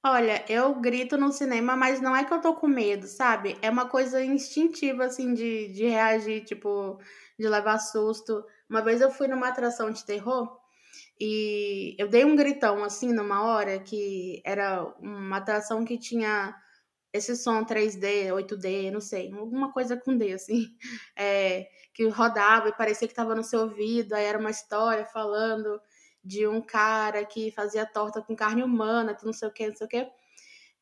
[0.04, 3.58] Olha, eu grito no cinema, mas não é que eu tô com medo, sabe?
[3.60, 7.00] É uma coisa instintiva, assim, de, de reagir, tipo,
[7.40, 8.46] de levar susto.
[8.70, 10.60] Uma vez eu fui numa atração de terror
[11.20, 16.56] e eu dei um gritão assim numa hora que era uma atração que tinha
[17.14, 20.66] esse som 3D, 8D, não sei, alguma coisa com D, assim,
[21.16, 25.82] é, que rodava e parecia que estava no seu ouvido, aí era uma história falando
[26.24, 29.76] de um cara que fazia torta com carne humana, que não sei o que, não
[29.76, 30.08] sei o que.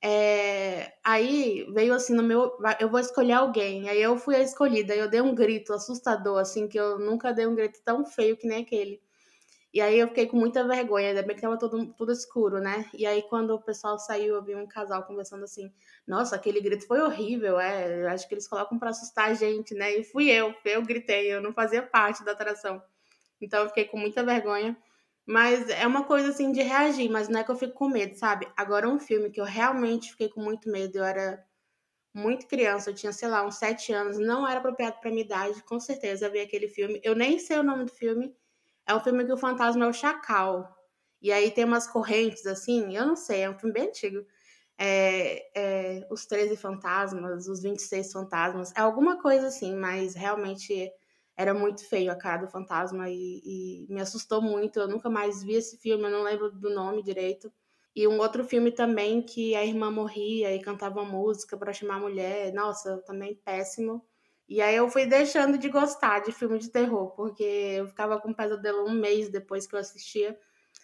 [0.05, 4.95] É, aí veio assim no meu, eu vou escolher alguém, aí eu fui a escolhida,
[4.95, 8.47] eu dei um grito assustador, assim, que eu nunca dei um grito tão feio que
[8.47, 9.01] nem aquele.
[9.73, 12.85] E aí eu fiquei com muita vergonha, ainda bem que tava tudo, tudo escuro, né?
[12.93, 15.73] E aí quando o pessoal saiu, eu vi um casal conversando assim,
[16.07, 19.91] nossa, aquele grito foi horrível, é, acho que eles colocam para assustar a gente, né?
[19.97, 22.83] E fui eu, eu gritei, eu não fazia parte da atração.
[23.41, 24.77] Então eu fiquei com muita vergonha.
[25.25, 28.15] Mas é uma coisa assim de reagir, mas não é que eu fico com medo,
[28.15, 28.47] sabe?
[28.57, 31.43] Agora um filme que eu realmente fiquei com muito medo, eu era
[32.13, 35.63] muito criança, eu tinha, sei lá, uns sete anos, não era apropriado para minha idade,
[35.63, 37.01] com certeza, ver aquele filme.
[37.03, 38.35] Eu nem sei o nome do filme,
[38.87, 40.75] é um filme que o fantasma é o chacal.
[41.21, 44.25] E aí tem umas correntes assim, eu não sei, é um filme bem antigo.
[44.77, 50.91] É, é, os 13 fantasmas, os 26 fantasmas, é alguma coisa assim, mas realmente
[51.35, 54.79] era muito feio a cara do fantasma e, e, me assustou muito.
[54.79, 57.51] Eu nunca mais vi esse filme, eu não lembro do nome direito.
[57.95, 61.99] E um outro filme também que a irmã morria e cantava música para chamar a
[61.99, 62.53] mulher.
[62.53, 64.03] Nossa, também péssimo.
[64.47, 68.33] E aí eu fui deixando de gostar de filme de terror, porque eu ficava com
[68.33, 70.37] pesadelo um mês depois que eu assistia.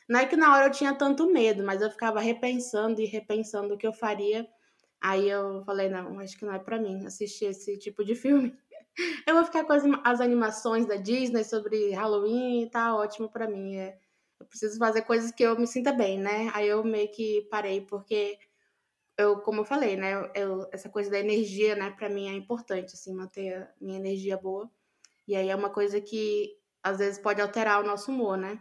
[0.08, 3.74] Não é que na hora eu tinha tanto medo, mas eu ficava repensando e repensando
[3.74, 4.48] o que eu faria.
[5.02, 8.58] Aí eu falei, não, acho que não é para mim assistir esse tipo de filme.
[9.26, 13.78] Eu vou ficar com as, as animações da Disney sobre Halloween, tá ótimo para mim.
[13.78, 13.98] É,
[14.39, 16.52] eu preciso fazer coisas que eu me sinta bem, né?
[16.54, 18.38] Aí eu meio que parei, porque
[19.19, 20.13] eu, como eu falei, né?
[20.34, 24.38] Eu, essa coisa da energia, né, para mim é importante, assim, manter a minha energia
[24.38, 24.69] boa.
[25.27, 28.60] E aí é uma coisa que às vezes pode alterar o nosso humor, né?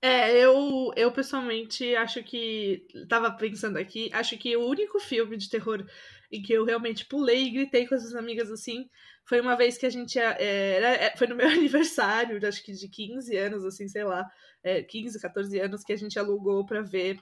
[0.00, 2.86] É, eu, eu pessoalmente acho que.
[3.08, 5.86] Tava pensando aqui, acho que o único filme de terror
[6.32, 8.88] em que eu realmente pulei e gritei com as minhas amigas assim
[9.24, 10.18] foi uma vez que a gente.
[10.18, 14.26] É, era, é, foi no meu aniversário, acho que de 15 anos, assim, sei lá,
[14.64, 17.18] é, 15, 14 anos, que a gente alugou pra ver.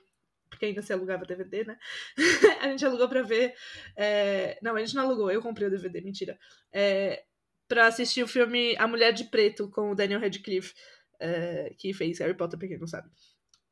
[0.51, 1.79] Porque ainda se alugava DVD, né?
[2.61, 3.55] a gente alugou pra ver.
[3.97, 6.39] É, não, a gente não alugou, eu comprei o DVD, mentira.
[6.73, 7.25] É,
[7.69, 10.75] pra assistir o filme A Mulher de Preto com o Daniel Radcliffe
[11.21, 13.09] uh, que fez Harry Potter, pra quem não sabe.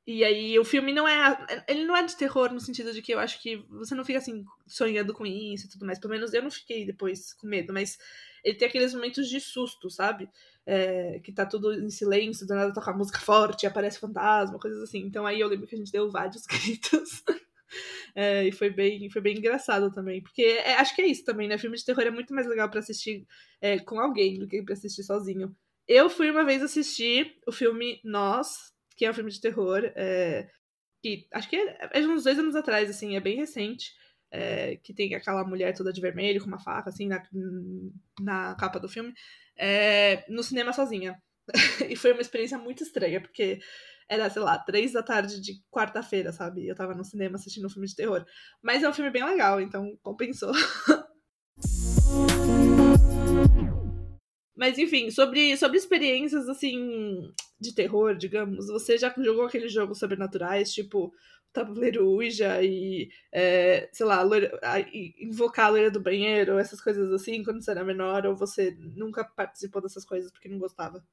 [0.07, 1.65] E aí o filme não é.
[1.69, 4.19] Ele não é de terror no sentido de que eu acho que você não fica
[4.19, 5.99] assim sonhando com isso e tudo mais.
[5.99, 7.99] Pelo menos eu não fiquei depois com medo, mas
[8.43, 10.31] ele tem aqueles momentos de susto, sabe?
[10.71, 14.99] É, que tá tudo em silêncio, do nada toca música forte, aparece fantasma, coisas assim.
[14.99, 17.25] Então aí eu lembro que a gente deu vários gritos.
[18.15, 20.21] É, e foi bem, foi bem engraçado também.
[20.21, 21.57] Porque é, acho que é isso também, né?
[21.57, 23.27] Filme de terror é muito mais legal para assistir
[23.63, 25.57] é, com alguém do que pra assistir sozinho.
[25.87, 30.51] Eu fui uma vez assistir o filme Nós, que é um filme de terror, é,
[31.03, 33.93] que acho que é, é de uns dois anos atrás, assim, é bem recente.
[34.31, 37.23] É, que tem aquela mulher toda de vermelho com uma faca, assim, na,
[38.21, 39.15] na capa do filme,
[39.57, 41.17] é, no cinema sozinha.
[41.89, 43.59] e foi uma experiência muito estranha, porque
[44.09, 46.67] era, sei lá, três da tarde de quarta-feira, sabe?
[46.67, 48.25] Eu tava no cinema assistindo um filme de terror.
[48.63, 50.53] Mas é um filme bem legal, então compensou.
[54.57, 60.73] Mas enfim, sobre, sobre experiências assim de terror, digamos, você já jogou aqueles jogos sobrenaturais,
[60.73, 61.13] tipo
[61.53, 64.51] tabuleiro Ouija e, é, sei lá, loira,
[65.21, 69.25] invocar a loira do banheiro, essas coisas assim, quando você era menor, ou você nunca
[69.25, 71.05] participou dessas coisas porque não gostava?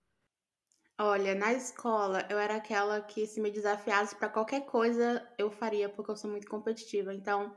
[1.00, 5.88] Olha, na escola eu era aquela que se me desafiasse para qualquer coisa eu faria,
[5.90, 7.14] porque eu sou muito competitiva.
[7.14, 7.56] Então,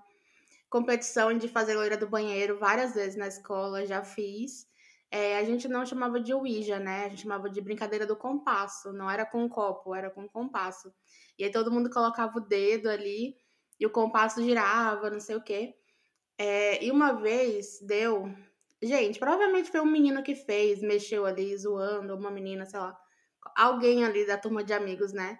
[0.70, 4.67] competição de fazer loira do banheiro várias vezes na escola já fiz.
[5.10, 7.06] É, a gente não chamava de Ouija, né?
[7.06, 8.92] A gente chamava de brincadeira do compasso.
[8.92, 10.92] Não era com copo, era com compasso.
[11.38, 13.36] E aí todo mundo colocava o dedo ali
[13.80, 15.74] e o compasso girava, não sei o quê.
[16.38, 18.32] É, e uma vez deu.
[18.82, 22.96] Gente, provavelmente foi um menino que fez, mexeu ali, zoando, uma menina, sei lá.
[23.56, 25.38] Alguém ali da turma de amigos, né?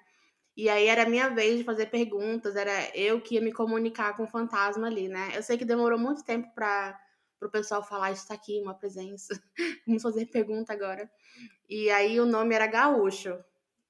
[0.57, 4.25] E aí era minha vez de fazer perguntas, era eu que ia me comunicar com
[4.25, 5.31] o fantasma ali, né?
[5.35, 6.99] Eu sei que demorou muito tempo pra
[7.38, 9.40] pro pessoal falar, está aqui uma presença.
[9.87, 11.11] Vamos fazer pergunta agora.
[11.68, 13.38] E aí o nome era Gaúcho,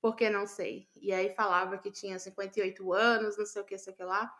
[0.00, 0.88] porque não sei.
[0.96, 4.32] E aí falava que tinha 58 anos, não sei o que, sei o que lá.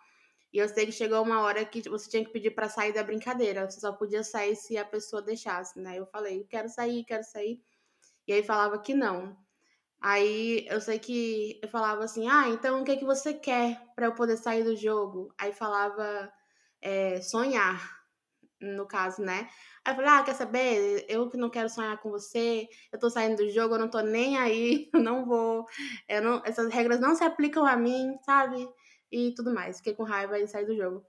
[0.53, 3.03] E eu sei que chegou uma hora que você tinha que pedir para sair da
[3.03, 3.69] brincadeira.
[3.69, 5.99] Você só podia sair se a pessoa deixasse, né?
[5.99, 7.61] Eu falei, quero sair, quero sair.
[8.27, 9.37] E aí falava que não.
[10.01, 13.83] Aí eu sei que eu falava assim, ah, então o que, é que você quer
[13.95, 15.35] para eu poder sair do jogo?
[15.37, 16.33] Aí falava
[16.81, 17.98] é, sonhar
[18.61, 19.49] no caso, né?
[19.85, 21.07] Aí eu falei, ah, quer saber?
[21.09, 24.01] Eu que não quero sonhar com você, eu tô saindo do jogo, eu não tô
[24.01, 25.65] nem aí, eu não vou,
[26.09, 28.69] eu não, essas regras não se aplicam a mim, sabe?
[29.11, 29.79] E tudo mais.
[29.79, 31.05] Fiquei com raiva e saí do jogo.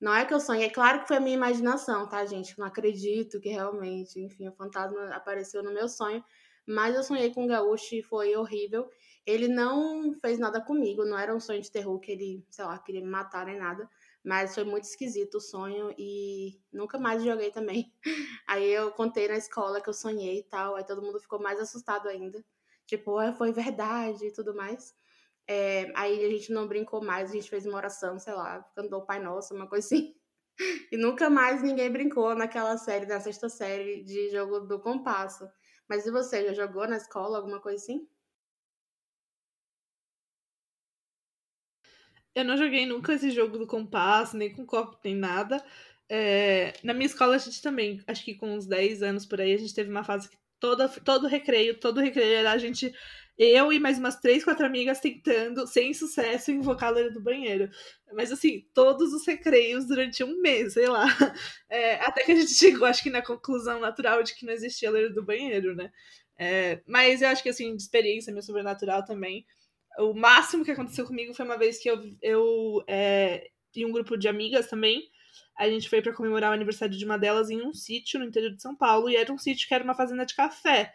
[0.00, 2.58] Não é que eu sonhei, é claro que foi a minha imaginação, tá, gente?
[2.58, 6.24] não acredito que realmente, enfim, o fantasma apareceu no meu sonho,
[6.66, 8.88] mas eu sonhei com o Gaúcho e foi horrível.
[9.26, 12.78] Ele não fez nada comigo, não era um sonho de terror que ele, sei lá,
[12.78, 13.88] queria me matar nem nada.
[14.24, 17.92] Mas foi muito esquisito o sonho e nunca mais joguei também.
[18.46, 21.60] Aí eu contei na escola que eu sonhei e tal, aí todo mundo ficou mais
[21.60, 22.44] assustado ainda.
[22.86, 24.94] Tipo, ah, foi verdade e tudo mais.
[25.48, 29.00] É, aí a gente não brincou mais, a gente fez uma oração, sei lá, cantou
[29.00, 30.14] o Pai Nosso, uma coisa assim.
[30.92, 35.48] E nunca mais ninguém brincou naquela série, na sexta série de jogo do compasso.
[35.88, 38.06] Mas e você, já jogou na escola alguma coisa assim?
[42.34, 45.62] Eu não joguei nunca esse jogo do compasso, nem com copo, nem nada.
[46.08, 49.52] É, na minha escola a gente também, acho que com uns 10 anos por aí,
[49.54, 52.92] a gente teve uma fase que toda, todo recreio, todo recreio era a gente
[53.42, 57.70] eu e mais umas três, quatro amigas tentando, sem sucesso, invocar a loira do banheiro.
[58.12, 61.06] Mas assim, todos os recreios durante um mês, sei lá.
[61.70, 64.88] É, até que a gente chegou, acho que na conclusão natural de que não existia
[64.88, 65.90] a loira do banheiro, né?
[66.36, 69.46] É, mas eu acho que assim, de experiência meio sobrenatural também.
[70.00, 74.16] O máximo que aconteceu comigo foi uma vez que eu, eu é, e um grupo
[74.16, 75.02] de amigas também.
[75.56, 78.54] A gente foi para comemorar o aniversário de uma delas em um sítio no interior
[78.54, 80.92] de São Paulo, e era um sítio que era uma fazenda de café.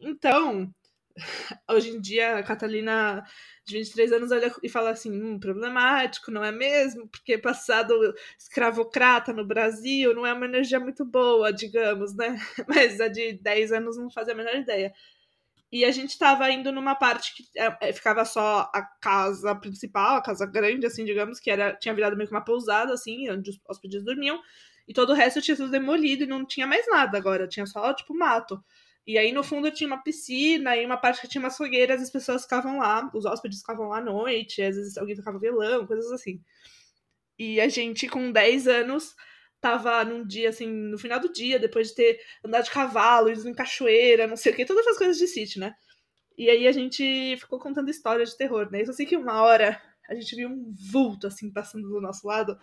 [0.00, 0.72] Então,
[1.70, 3.24] hoje em dia a Catalina
[3.66, 7.08] de 23 anos olha e fala assim, hum, problemático, não é mesmo?
[7.08, 7.94] Porque passado
[8.38, 12.36] escravocrata no Brasil não é uma energia muito boa, digamos, né?
[12.68, 14.94] Mas a de 10 anos não fazia a menor ideia.
[15.76, 20.16] E a gente estava indo numa parte que é, é, ficava só a casa principal,
[20.16, 23.50] a casa grande, assim, digamos, que era tinha virado meio que uma pousada, assim, onde
[23.50, 24.40] os hóspedes dormiam.
[24.88, 27.92] E todo o resto tinha sido demolido e não tinha mais nada agora, tinha só,
[27.92, 28.58] tipo, mato.
[29.06, 32.10] E aí no fundo tinha uma piscina e uma parte que tinha umas fogueiras, as
[32.10, 36.10] pessoas ficavam lá, os hóspedes ficavam lá à noite, às vezes alguém tocava violão, coisas
[36.10, 36.40] assim.
[37.38, 39.14] E a gente, com 10 anos,
[39.66, 43.48] tava num dia, assim, no final do dia, depois de ter andado de cavalo, ido
[43.48, 45.74] em cachoeira, não sei o que, todas as coisas de sítio, né?
[46.38, 48.82] E aí a gente ficou contando histórias de terror, né?
[48.82, 52.26] Eu só sei que uma hora a gente viu um vulto, assim, passando do nosso
[52.26, 52.56] lado.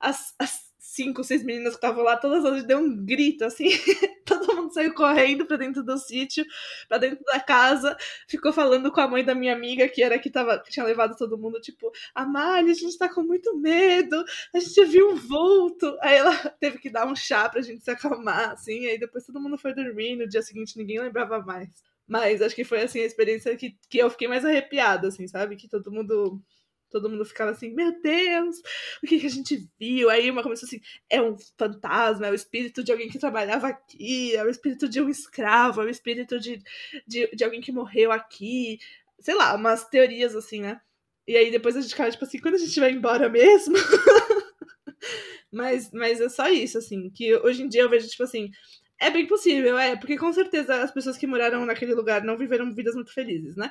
[0.00, 0.69] As, as
[1.00, 3.68] cinco, seis meninas que estavam lá, todas elas deu um grito, assim.
[4.26, 6.44] Todo mundo saiu correndo pra dentro do sítio,
[6.88, 7.96] pra dentro da casa,
[8.28, 11.16] ficou falando com a mãe da minha amiga, que era que, tava, que tinha levado
[11.16, 14.22] todo mundo, tipo, Amália, a gente tá com muito medo,
[14.54, 15.96] a gente viu um vulto.
[16.02, 19.40] Aí ela teve que dar um chá pra gente se acalmar, assim, aí depois todo
[19.40, 21.68] mundo foi dormir, no dia seguinte ninguém lembrava mais.
[22.06, 25.56] Mas acho que foi, assim, a experiência que, que eu fiquei mais arrepiada, assim, sabe?
[25.56, 26.42] Que todo mundo
[26.90, 28.58] todo mundo ficava assim, meu Deus,
[29.02, 30.10] o que, que a gente viu?
[30.10, 34.34] Aí uma começou assim, é um fantasma, é o espírito de alguém que trabalhava aqui,
[34.34, 36.62] é o espírito de um escravo, é o espírito de,
[37.06, 38.78] de, de alguém que morreu aqui,
[39.20, 40.80] sei lá, umas teorias assim, né?
[41.26, 43.76] E aí depois a gente ficava, tipo assim, quando a gente vai embora mesmo?
[45.52, 48.50] mas, mas é só isso, assim, que hoje em dia eu vejo, tipo assim,
[48.98, 52.74] é bem possível, é, porque com certeza as pessoas que moraram naquele lugar não viveram
[52.74, 53.70] vidas muito felizes, né?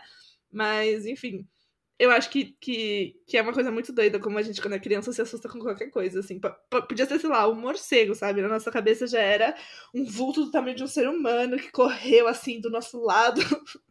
[0.52, 1.48] Mas, enfim,
[2.00, 4.80] eu acho que, que, que é uma coisa muito doida, como a gente, quando é
[4.80, 6.40] criança, se assusta com qualquer coisa, assim.
[6.88, 8.42] Podia ser, sei lá, um morcego, sabe?
[8.42, 9.54] Na nossa cabeça já era
[9.94, 13.42] um vulto do tamanho de um ser humano que correu, assim, do nosso lado.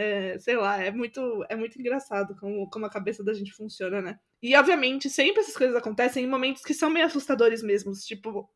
[0.00, 4.00] É, sei lá, é muito, é muito engraçado como, como a cabeça da gente funciona,
[4.00, 4.16] né?
[4.40, 8.04] E, obviamente, sempre essas coisas acontecem em momentos que são meio assustadores mesmos.
[8.04, 8.48] Tipo,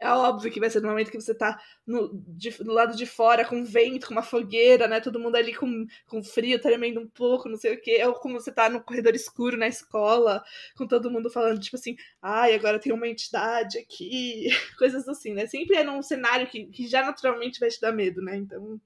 [0.00, 3.04] é óbvio que vai ser no momento que você tá no, de, do lado de
[3.04, 5.00] fora, com vento, com uma fogueira, né?
[5.00, 8.00] Todo mundo ali com, com frio, tremendo um pouco, não sei o quê.
[8.06, 10.42] Ou como você tá no corredor escuro na escola,
[10.76, 14.48] com todo mundo falando, tipo assim, ai, agora tem uma entidade aqui.
[14.78, 15.46] Coisas assim, né?
[15.46, 18.36] Sempre é num cenário que, que já naturalmente vai te dar medo, né?
[18.36, 18.80] Então,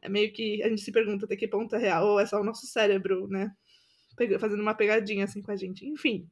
[0.00, 2.40] é meio que a gente se pergunta até que ponto é real, ou é só
[2.40, 3.52] o nosso cérebro, né?
[4.40, 5.86] Fazendo uma pegadinha assim com a gente.
[5.86, 6.26] Enfim.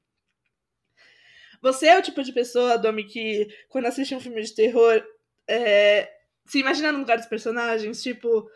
[1.60, 5.02] Você é o tipo de pessoa, Domi, que quando assiste um filme de terror,
[5.48, 6.10] é,
[6.46, 8.48] se imagina no lugar dos personagens, tipo,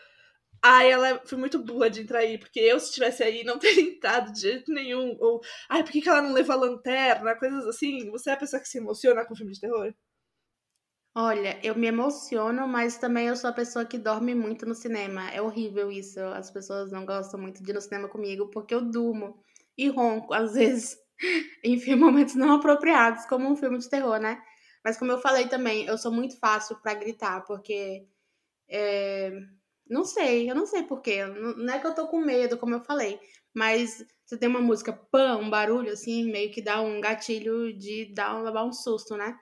[0.63, 3.83] ai, ela foi muito burra de entrar aí, porque eu, se estivesse aí, não teria
[3.83, 5.17] entrado de jeito nenhum.
[5.21, 7.37] Ou, ai, por que, que ela não levou a lanterna?
[7.39, 8.11] Coisas assim.
[8.11, 9.95] Você é a pessoa que se emociona com filme de terror?
[11.17, 15.29] Olha, eu me emociono, mas também eu sou a pessoa que dorme muito no cinema.
[15.31, 16.19] É horrível isso.
[16.21, 19.41] As pessoas não gostam muito de ir no cinema comigo porque eu durmo
[19.79, 20.97] e ronco às vezes.
[21.65, 24.43] em momentos não apropriados, como um filme de terror, né?
[24.85, 28.07] Mas como eu falei também, eu sou muito fácil para gritar, porque
[28.69, 29.33] é,
[29.89, 31.25] não sei, eu não sei porquê.
[31.27, 33.21] Não é que eu tô com medo, como eu falei,
[33.55, 38.13] mas você tem uma música pã, um barulho assim, meio que dá um gatilho de
[38.15, 39.39] dar um, levar um susto, né?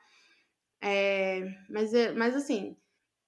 [0.80, 2.76] É, mas, mas assim,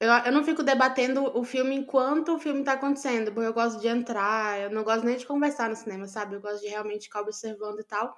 [0.00, 3.80] eu, eu não fico debatendo o filme enquanto o filme tá acontecendo, porque eu gosto
[3.80, 6.36] de entrar, eu não gosto nem de conversar no cinema, sabe?
[6.36, 8.14] Eu gosto de realmente ficar observando e tal.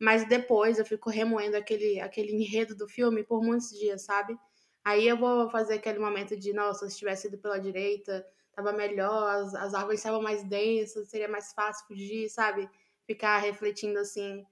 [0.00, 4.36] Mas depois eu fico remoendo aquele, aquele enredo do filme por muitos dias, sabe?
[4.84, 9.28] Aí eu vou fazer aquele momento de, nossa, se tivesse ido pela direita, tava melhor,
[9.36, 12.68] as, as árvores estavam mais densas, seria mais fácil fugir, sabe?
[13.06, 14.44] Ficar refletindo assim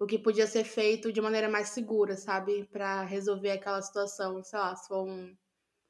[0.00, 2.64] o que podia ser feito de maneira mais segura, sabe?
[2.72, 5.36] para resolver aquela situação, sei lá, se for um,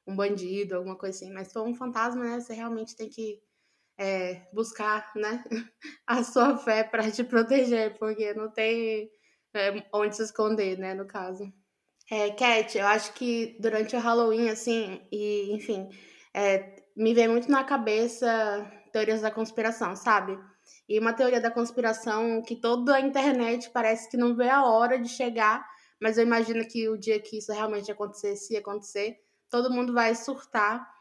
[0.05, 1.31] um bandido, alguma coisa assim.
[1.33, 2.39] Mas se for um fantasma, né?
[2.41, 3.41] Você realmente tem que
[4.01, 5.43] é, buscar né,
[6.07, 9.11] a sua fé para te proteger, porque não tem
[9.53, 11.53] é, onde se esconder, né, no caso.
[12.09, 15.87] É, Cat, eu acho que durante o Halloween, assim, e enfim,
[16.33, 20.37] é, me vem muito na cabeça teorias da conspiração, sabe?
[20.89, 24.99] E uma teoria da conspiração que toda a internet parece que não vê a hora
[24.99, 25.63] de chegar,
[26.01, 30.15] mas eu imagino que o dia que isso realmente acontecer, se acontecer, todo mundo vai
[30.15, 30.91] surtar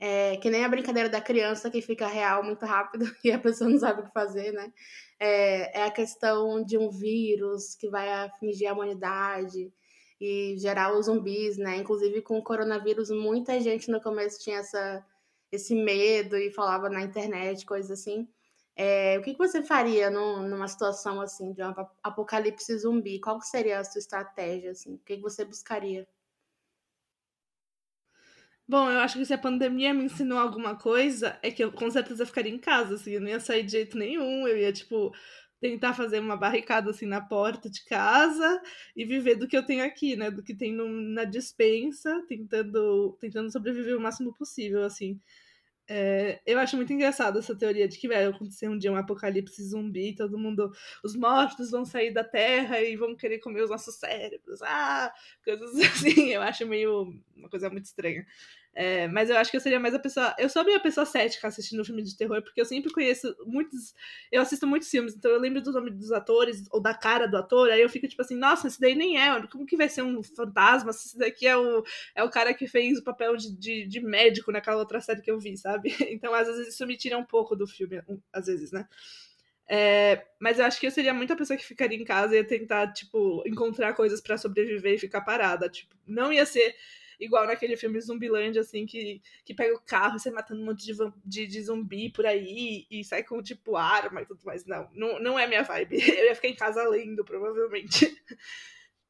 [0.00, 3.68] É, que nem a brincadeira da criança que fica real muito rápido e a pessoa
[3.68, 4.72] não sabe o que fazer, né?
[5.18, 9.72] É, é a questão de um vírus que vai afligir a humanidade
[10.20, 11.76] e gerar os zumbis, né?
[11.76, 15.04] Inclusive com o coronavírus, muita gente no começo tinha essa,
[15.50, 18.28] esse medo e falava na internet, coisas assim.
[18.76, 23.20] É, o que, que você faria num, numa situação assim de um apocalipse zumbi?
[23.20, 24.70] Qual seria a sua estratégia?
[24.70, 24.94] Assim?
[24.94, 26.06] O que, que você buscaria?
[28.68, 31.90] Bom, eu acho que se a pandemia me ensinou alguma coisa, é que eu com
[31.90, 35.10] certeza ficaria em casa, assim, eu não ia sair de jeito nenhum, eu ia, tipo,
[35.58, 38.60] tentar fazer uma barricada assim na porta de casa
[38.94, 40.30] e viver do que eu tenho aqui, né?
[40.30, 45.18] Do que tem no, na dispensa, tentando, tentando sobreviver o máximo possível, assim.
[45.90, 49.62] É, eu acho muito engraçado essa teoria de que vai acontecer um dia um apocalipse
[49.64, 50.70] zumbi, todo mundo,
[51.02, 55.12] os mortos vão sair da Terra e vão querer comer os nossos cérebros, ah,
[55.44, 56.30] coisas assim.
[56.30, 58.26] Eu acho meio uma coisa muito estranha.
[58.74, 60.34] É, mas eu acho que eu seria mais a pessoa.
[60.38, 63.92] Eu sou a pessoa cética assistindo filme de terror, porque eu sempre conheço muitos.
[64.30, 67.36] Eu assisto muitos filmes, então eu lembro do nome dos atores ou da cara do
[67.36, 69.46] ator, aí eu fico tipo assim, nossa, esse daí nem é.
[69.48, 71.82] Como que vai ser um fantasma se esse daqui é o,
[72.14, 75.30] é o cara que fez o papel de, de, de médico naquela outra série que
[75.30, 75.94] eu vi, sabe?
[76.18, 78.00] Então, às vezes, isso me tira um pouco do filme,
[78.32, 78.88] às vezes, né?
[79.70, 82.44] É, mas eu acho que eu seria muita pessoa que ficaria em casa e ia
[82.44, 85.68] tentar, tipo, encontrar coisas para sobreviver e ficar parada.
[85.68, 86.74] Tipo, não ia ser
[87.18, 90.84] igual naquele filme Zumbiland, assim, que, que pega o carro e sai matando um monte
[90.84, 90.94] de,
[91.24, 94.64] de, de, zumbi por aí e sai com, tipo, arma e tudo mais.
[94.66, 95.98] Não, não, não é minha vibe.
[96.18, 98.06] Eu ia ficar em casa lendo, provavelmente.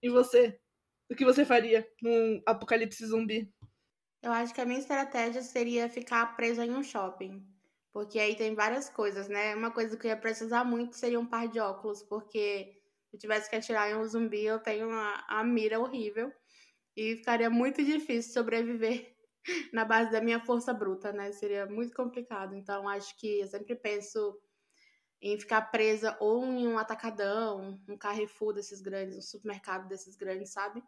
[0.00, 0.56] E você?
[1.10, 3.52] O que você faria num apocalipse zumbi?
[4.22, 7.44] Eu acho que a minha estratégia seria ficar presa em um shopping.
[7.92, 9.56] Porque aí tem várias coisas, né?
[9.56, 12.78] Uma coisa que eu ia precisar muito seria um par de óculos, porque
[13.08, 16.32] se eu tivesse que atirar em um zumbi, eu tenho uma, uma mira horrível.
[17.00, 19.14] E ficaria muito difícil sobreviver
[19.72, 21.30] na base da minha força bruta, né?
[21.30, 22.56] Seria muito complicado.
[22.56, 24.36] Então, acho que eu sempre penso
[25.22, 30.50] em ficar presa ou em um atacadão, um Carrefour desses grandes, um supermercado desses grandes,
[30.50, 30.82] sabe?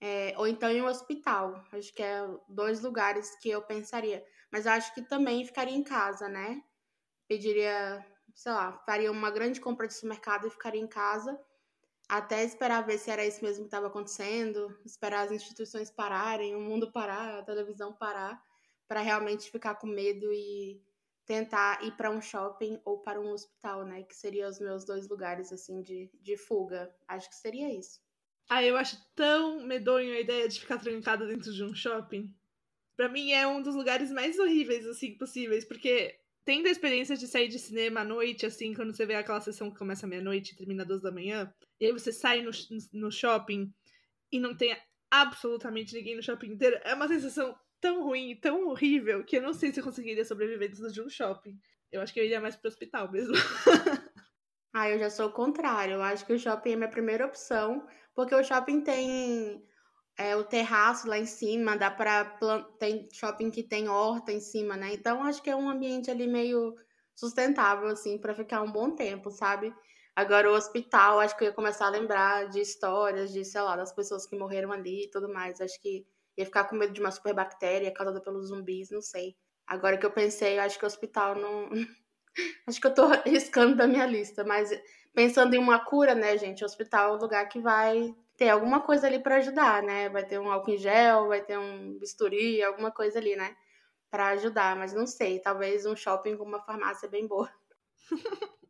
[0.00, 1.62] É, ou então em um hospital.
[1.72, 4.24] Acho que é dois lugares que eu pensaria.
[4.50, 6.62] Mas eu acho que também ficaria em casa, né?
[7.28, 8.02] Pediria,
[8.34, 11.38] sei lá, faria uma grande compra de supermercado e ficaria em casa
[12.08, 16.60] até esperar ver se era isso mesmo que estava acontecendo, esperar as instituições pararem, o
[16.60, 18.42] mundo parar, a televisão parar,
[18.86, 20.80] para realmente ficar com medo e
[21.26, 24.02] tentar ir para um shopping ou para um hospital, né?
[24.02, 26.94] Que seriam os meus dois lugares, assim, de, de fuga.
[27.08, 28.00] Acho que seria isso.
[28.48, 32.34] Ah, eu acho tão medonho a ideia de ficar trancada dentro de um shopping.
[32.94, 37.26] Para mim é um dos lugares mais horríveis, assim, possíveis, porque tendo a experiência de
[37.26, 40.56] sair de cinema à noite, assim, quando você vê aquela sessão que começa meia-noite e
[40.56, 42.50] termina duas da manhã, e aí você sai no,
[42.92, 43.72] no shopping
[44.30, 44.76] e não tem
[45.10, 49.52] absolutamente ninguém no shopping inteiro, é uma sensação tão ruim, tão horrível, que eu não
[49.52, 51.58] sei se eu conseguiria sobreviver dentro de um shopping.
[51.92, 53.34] Eu acho que eu iria mais pro hospital mesmo.
[54.72, 55.94] ah, eu já sou o contrário.
[55.94, 59.62] Eu acho que o shopping é minha primeira opção, porque o shopping tem
[60.16, 62.24] é, o terraço lá em cima, dá para
[62.78, 64.92] tem shopping que tem horta em cima, né?
[64.94, 66.74] Então acho que é um ambiente ali meio
[67.14, 69.74] sustentável assim para ficar um bom tempo, sabe?
[70.16, 73.74] Agora o hospital, acho que eu ia começar a lembrar de histórias de, sei lá,
[73.76, 75.60] das pessoas que morreram ali e tudo mais.
[75.60, 76.06] Acho que
[76.36, 79.36] ia ficar com medo de uma superbactéria causada pelos zumbis, não sei.
[79.66, 81.68] Agora que eu pensei, acho que o hospital não
[82.66, 84.70] acho que eu tô riscando da minha lista, mas
[85.12, 88.80] pensando em uma cura, né, gente, o hospital é o lugar que vai ter alguma
[88.80, 90.08] coisa ali para ajudar, né?
[90.08, 93.56] Vai ter um álcool em gel, vai ter um bisturi, alguma coisa ali, né?
[94.10, 97.50] Para ajudar, mas não sei, talvez um shopping com uma farmácia bem boa.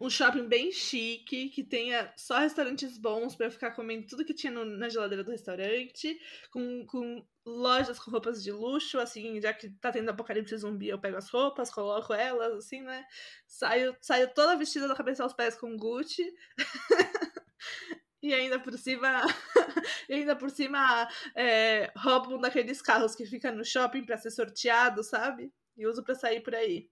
[0.00, 4.52] um shopping bem chique, que tenha só restaurantes bons para ficar comendo tudo que tinha
[4.52, 6.18] no, na geladeira do restaurante,
[6.50, 11.00] com, com lojas com roupas de luxo, assim, já que tá tendo apocalipse zumbi, eu
[11.00, 13.04] pego as roupas, coloco elas, assim, né?
[13.46, 16.32] Saio, saio toda vestida da cabeça aos pés com Gucci.
[18.22, 19.22] E ainda por cima,
[20.08, 21.90] e ainda por cima é,
[22.28, 25.52] um daqueles carros que fica no shopping para ser sorteado, sabe?
[25.76, 26.90] E uso para sair por aí.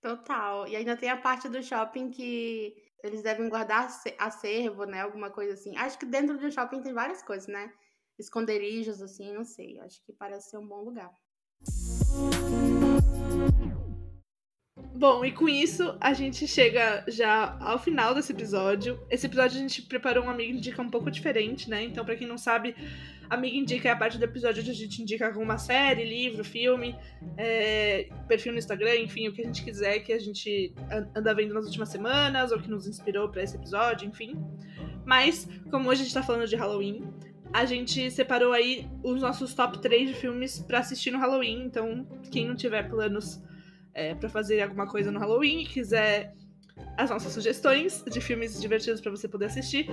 [0.00, 0.66] Total.
[0.68, 3.88] E ainda tem a parte do shopping que eles devem guardar
[4.18, 5.02] acervo, né?
[5.02, 5.76] Alguma coisa assim.
[5.76, 7.72] Acho que dentro do shopping tem várias coisas, né?
[8.18, 9.78] Esconderijos, assim, não sei.
[9.80, 11.12] Acho que parece ser um bom lugar.
[14.98, 18.98] Bom, e com isso a gente chega já ao final desse episódio.
[19.08, 21.84] Esse episódio a gente preparou um Amiga Indica um pouco diferente, né?
[21.84, 22.74] Então, para quem não sabe,
[23.30, 26.96] Amiga Indica é a parte do episódio onde a gente indica alguma série, livro, filme,
[27.36, 30.74] é, perfil no Instagram, enfim, o que a gente quiser que a gente
[31.14, 34.34] anda vendo nas últimas semanas ou que nos inspirou para esse episódio, enfim.
[35.06, 37.04] Mas, como hoje a gente tá falando de Halloween,
[37.52, 41.62] a gente separou aí os nossos top 3 de filmes para assistir no Halloween.
[41.62, 43.40] Então, quem não tiver planos
[43.98, 46.32] é, para fazer alguma coisa no Halloween e quiser
[46.96, 49.90] as nossas sugestões de filmes divertidos para você poder assistir,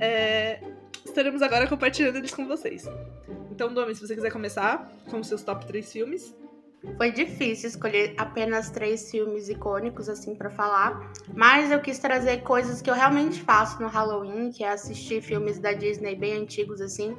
[0.00, 0.60] é,
[1.04, 2.88] estaremos agora compartilhando eles com vocês.
[3.52, 6.34] Então, Domi, se você quiser começar com os seus top 3 filmes.
[6.96, 12.80] Foi difícil escolher apenas três filmes icônicos assim para falar, mas eu quis trazer coisas
[12.80, 17.16] que eu realmente faço no Halloween, que é assistir filmes da Disney bem antigos assim,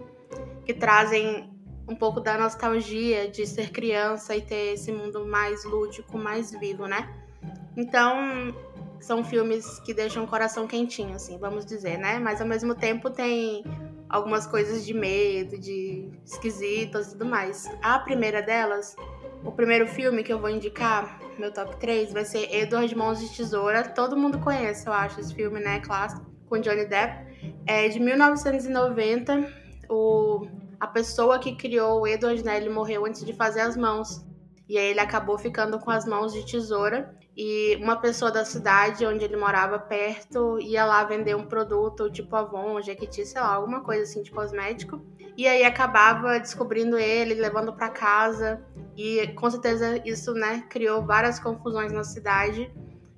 [0.65, 1.51] que trazem
[1.89, 6.85] um pouco da nostalgia de ser criança e ter esse mundo mais lúdico, mais vivo,
[6.85, 7.09] né?
[7.75, 8.53] Então,
[8.99, 12.19] são filmes que deixam o coração quentinho, assim, vamos dizer, né?
[12.19, 13.63] Mas ao mesmo tempo tem
[14.07, 17.65] algumas coisas de medo, de esquisitas e tudo mais.
[17.81, 18.95] A primeira delas,
[19.43, 23.35] o primeiro filme que eu vou indicar, meu top 3, vai ser Edward Mãos de
[23.35, 23.83] Tesoura.
[23.83, 25.79] Todo mundo conhece, eu acho, esse filme, né?
[25.79, 27.29] Clássico, com Johnny Depp.
[27.65, 29.53] É de 1990.
[29.89, 30.45] O,
[30.79, 32.57] a pessoa que criou o Edward, né?
[32.57, 34.25] Ele morreu antes de fazer as mãos.
[34.67, 37.13] E aí ele acabou ficando com as mãos de tesoura.
[37.35, 42.35] E uma pessoa da cidade onde ele morava perto ia lá vender um produto tipo
[42.35, 45.01] Avon, Jequiti, sei lá, alguma coisa assim de cosmético.
[45.37, 48.61] E aí acabava descobrindo ele, levando para casa.
[48.97, 52.69] E com certeza isso, né, criou várias confusões na cidade.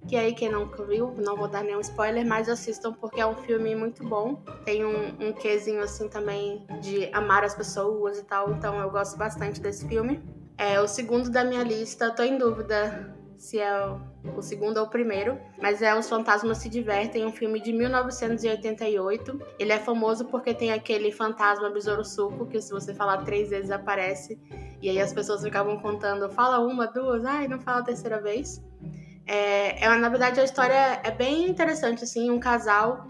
[0.08, 3.36] Que aí, quem nunca viu, não vou dar nenhum spoiler, mas assistam porque é um
[3.36, 4.36] filme muito bom.
[4.66, 9.18] Tem um, um quezinho assim também de amar as pessoas e tal, então eu gosto
[9.18, 10.22] bastante desse filme.
[10.58, 13.74] É o segundo da minha lista, tô em dúvida se é
[14.38, 19.42] o segundo ou o primeiro, mas é Os Fantasmas Se Divertem, um filme de 1988.
[19.58, 23.72] Ele é famoso porque tem aquele fantasma besouro suco, que se você falar três vezes
[23.72, 24.40] aparece,
[24.80, 28.64] e aí as pessoas ficavam contando, fala uma, duas, ai, não fala a terceira vez.
[29.26, 33.08] É, é, na verdade, a história é bem interessante, assim, um casal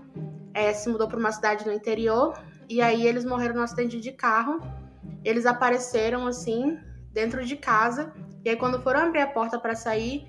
[0.54, 2.38] é, se mudou para uma cidade no interior,
[2.70, 4.60] e aí eles morreram no acidente de carro,
[5.24, 6.78] eles apareceram, assim,
[7.12, 10.28] dentro de casa, e aí, quando foram abrir a porta para sair,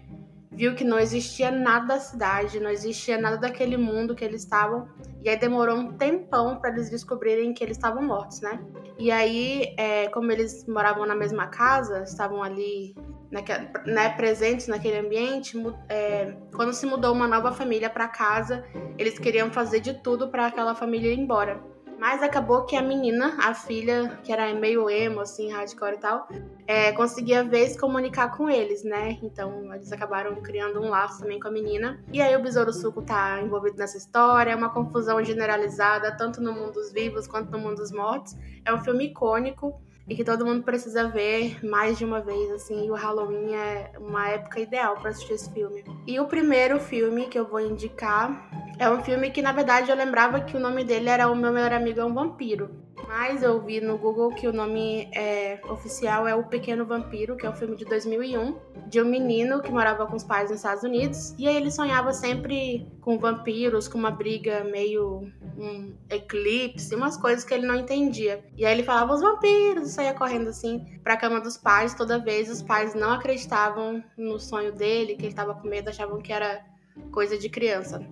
[0.51, 4.87] viu que não existia nada da cidade, não existia nada daquele mundo que eles estavam.
[5.23, 8.61] E aí demorou um tempão para eles descobrirem que eles estavam mortos, né?
[8.99, 12.95] E aí, é, como eles moravam na mesma casa, estavam ali
[13.33, 15.57] naquele, né, presentes naquele ambiente,
[15.89, 18.63] é, quando se mudou uma nova família para casa,
[18.99, 21.59] eles queriam fazer de tudo para aquela família ir embora.
[21.99, 26.29] Mas acabou que a menina, a filha, que era meio emo, assim, hardcore e tal,
[26.67, 29.19] é, conseguia ver se comunicar com eles, né?
[29.23, 32.03] Então eles acabaram criando um laço também com a menina.
[32.13, 36.53] E aí o Besouro Suco tá envolvido nessa história, é uma confusão generalizada, tanto no
[36.53, 38.37] mundo dos vivos quanto no mundo dos mortos.
[38.65, 42.87] É um filme icônico e que todo mundo precisa ver mais de uma vez, assim,
[42.87, 45.85] e o Halloween é uma época ideal para assistir esse filme.
[46.07, 49.97] E o primeiro filme que eu vou indicar é um filme que, na verdade, eu
[49.97, 52.71] lembrava que o nome dele era O Meu Melhor Amigo é um Vampiro.
[53.13, 57.45] Mas eu vi no Google que o nome é, oficial é O Pequeno Vampiro, que
[57.45, 58.57] é um filme de 2001,
[58.89, 61.35] de um menino que morava com os pais nos Estados Unidos.
[61.39, 67.45] E aí ele sonhava sempre com vampiros, com uma briga meio um eclipse, umas coisas
[67.45, 68.43] que ele não entendia.
[68.57, 71.93] E aí ele falava os vampiros e saía correndo assim pra cama dos pais.
[71.93, 76.19] Toda vez os pais não acreditavam no sonho dele, que ele tava com medo, achavam
[76.19, 76.65] que era
[77.11, 78.03] coisa de criança.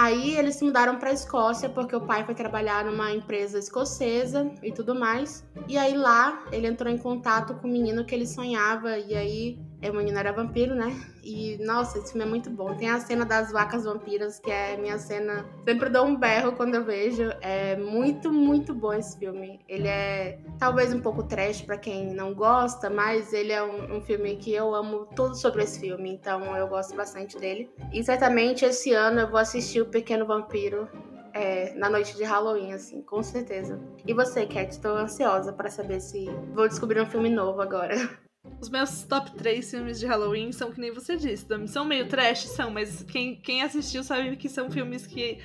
[0.00, 4.50] Aí eles se mudaram para a Escócia porque o pai foi trabalhar numa empresa escocesa
[4.62, 5.46] e tudo mais.
[5.68, 9.58] E aí lá ele entrou em contato com o menino que ele sonhava e aí
[9.82, 10.94] é, menino era vampiro, né?
[11.22, 12.74] E nossa, esse filme é muito bom.
[12.74, 15.46] Tem a cena das vacas vampiras, que é minha cena.
[15.64, 17.30] Sempre dou um berro quando eu vejo.
[17.40, 19.60] É muito, muito bom esse filme.
[19.68, 24.00] Ele é talvez um pouco trash para quem não gosta, mas ele é um, um,
[24.02, 27.70] filme que eu amo tudo sobre esse filme, então eu gosto bastante dele.
[27.92, 30.88] E certamente esse ano eu vou assistir O Pequeno Vampiro.
[31.32, 33.80] É, na noite de Halloween, assim, com certeza.
[34.04, 34.80] E você, Cat?
[34.80, 37.94] Tô ansiosa para saber se vou descobrir um filme novo agora.
[38.60, 42.46] Os meus top 3 filmes de Halloween são que nem você disse, São meio trash,
[42.46, 45.38] são, mas quem, quem assistiu sabe que são filmes que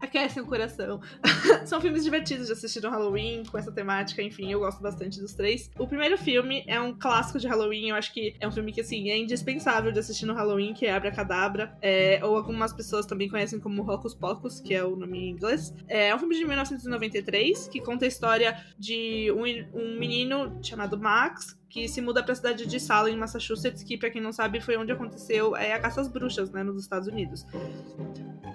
[0.00, 1.00] aquecem o coração.
[1.66, 5.34] São filmes divertidos de assistir no Halloween, com essa temática, enfim, eu gosto bastante dos
[5.34, 5.70] três.
[5.78, 8.80] O primeiro filme é um clássico de Halloween, eu acho que é um filme que,
[8.80, 13.06] assim, é indispensável de assistir no Halloween, que é Abra Cadabra, é, ou algumas pessoas
[13.06, 15.74] também conhecem como Hocus Pocus, que é o nome em inglês.
[15.88, 20.98] É, é um filme de 1993, que conta a história de um, um menino chamado
[20.98, 24.60] Max, que se muda para a cidade de Salem, Massachusetts, que para quem não sabe
[24.60, 27.46] foi onde aconteceu é, a caça às bruxas, né, nos Estados Unidos.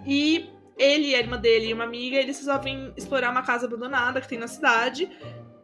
[0.05, 4.27] E ele, a irmã dele e uma amiga, eles resolvem explorar uma casa abandonada que
[4.27, 5.09] tem na cidade.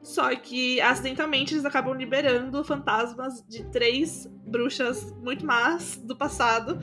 [0.01, 6.79] Só que acidentalmente eles acabam liberando fantasmas de três bruxas muito más do passado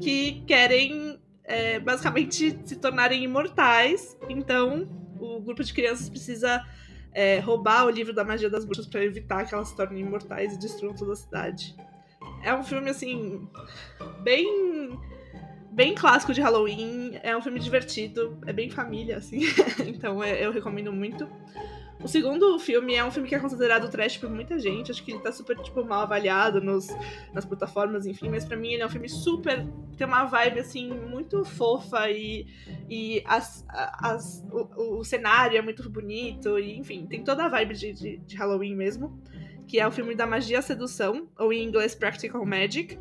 [0.00, 4.18] que querem é, basicamente se tornarem imortais.
[4.28, 4.88] Então
[5.20, 6.64] o grupo de crianças precisa
[7.12, 10.54] é, roubar o livro da magia das bruxas para evitar que elas se tornem imortais
[10.54, 11.76] e destruam toda a cidade.
[12.42, 13.48] É um filme, assim,
[14.22, 14.98] bem.
[15.74, 17.18] Bem clássico de Halloween.
[17.22, 19.40] É um filme divertido, é bem família, assim.
[19.86, 21.28] então é, eu recomendo muito.
[22.02, 24.90] O segundo filme é um filme que é considerado trash por muita gente.
[24.90, 26.88] Acho que ele tá super, tipo, mal avaliado nos,
[27.32, 28.28] nas plataformas, enfim.
[28.28, 29.66] Mas para mim ele é um filme super.
[29.96, 32.46] tem uma vibe, assim, muito fofa e,
[32.90, 36.58] e as, as, o, o cenário é muito bonito.
[36.58, 39.18] E, enfim, tem toda a vibe de, de, de Halloween mesmo.
[39.66, 42.98] Que é o filme da magia sedução, ou em inglês Practical Magic.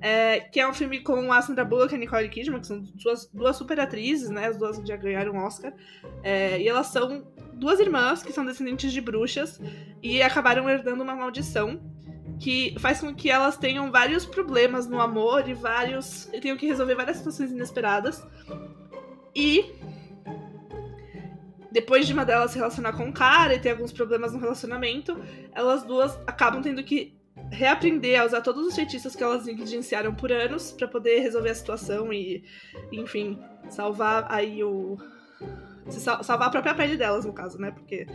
[0.00, 2.80] É, que é um filme com a Sandra Bullock e a Nicole Kidman, que são
[2.80, 4.46] duas, duas super atrizes, né?
[4.46, 5.72] As duas já ganharam um Oscar.
[6.22, 7.24] É, e elas são
[7.54, 9.60] duas irmãs que são descendentes de bruxas
[10.02, 11.80] e acabaram herdando uma maldição
[12.40, 16.28] que faz com que elas tenham vários problemas no amor e vários.
[16.32, 18.26] e tenham que resolver várias situações inesperadas.
[19.34, 19.72] E
[21.70, 25.16] depois de uma delas se relacionar com um cara e ter alguns problemas no relacionamento,
[25.52, 27.16] elas duas acabam tendo que
[27.52, 31.54] reaprender a usar todos os feitiços que elas negligenciaram por anos para poder resolver a
[31.54, 32.42] situação e,
[32.90, 33.38] enfim,
[33.68, 34.96] salvar aí o,
[35.90, 37.70] salvar a própria pele delas, no caso, né?
[37.70, 38.06] Porque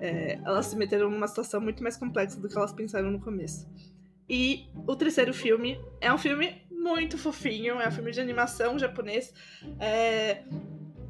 [0.00, 3.68] é, elas se meteram numa situação muito mais complexa do que elas pensaram no começo.
[4.28, 9.32] E o terceiro filme é um filme muito fofinho, é um filme de animação japonês
[9.78, 10.42] é,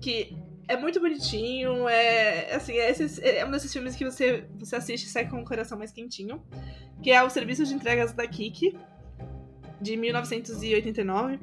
[0.00, 0.36] que
[0.68, 5.04] é muito bonitinho, é assim, é, esses, é um desses filmes que você, você assiste
[5.04, 6.42] e sai com o coração mais quentinho,
[7.02, 8.76] que é o Serviço de Entregas da Kiki,
[9.80, 11.38] de 1989.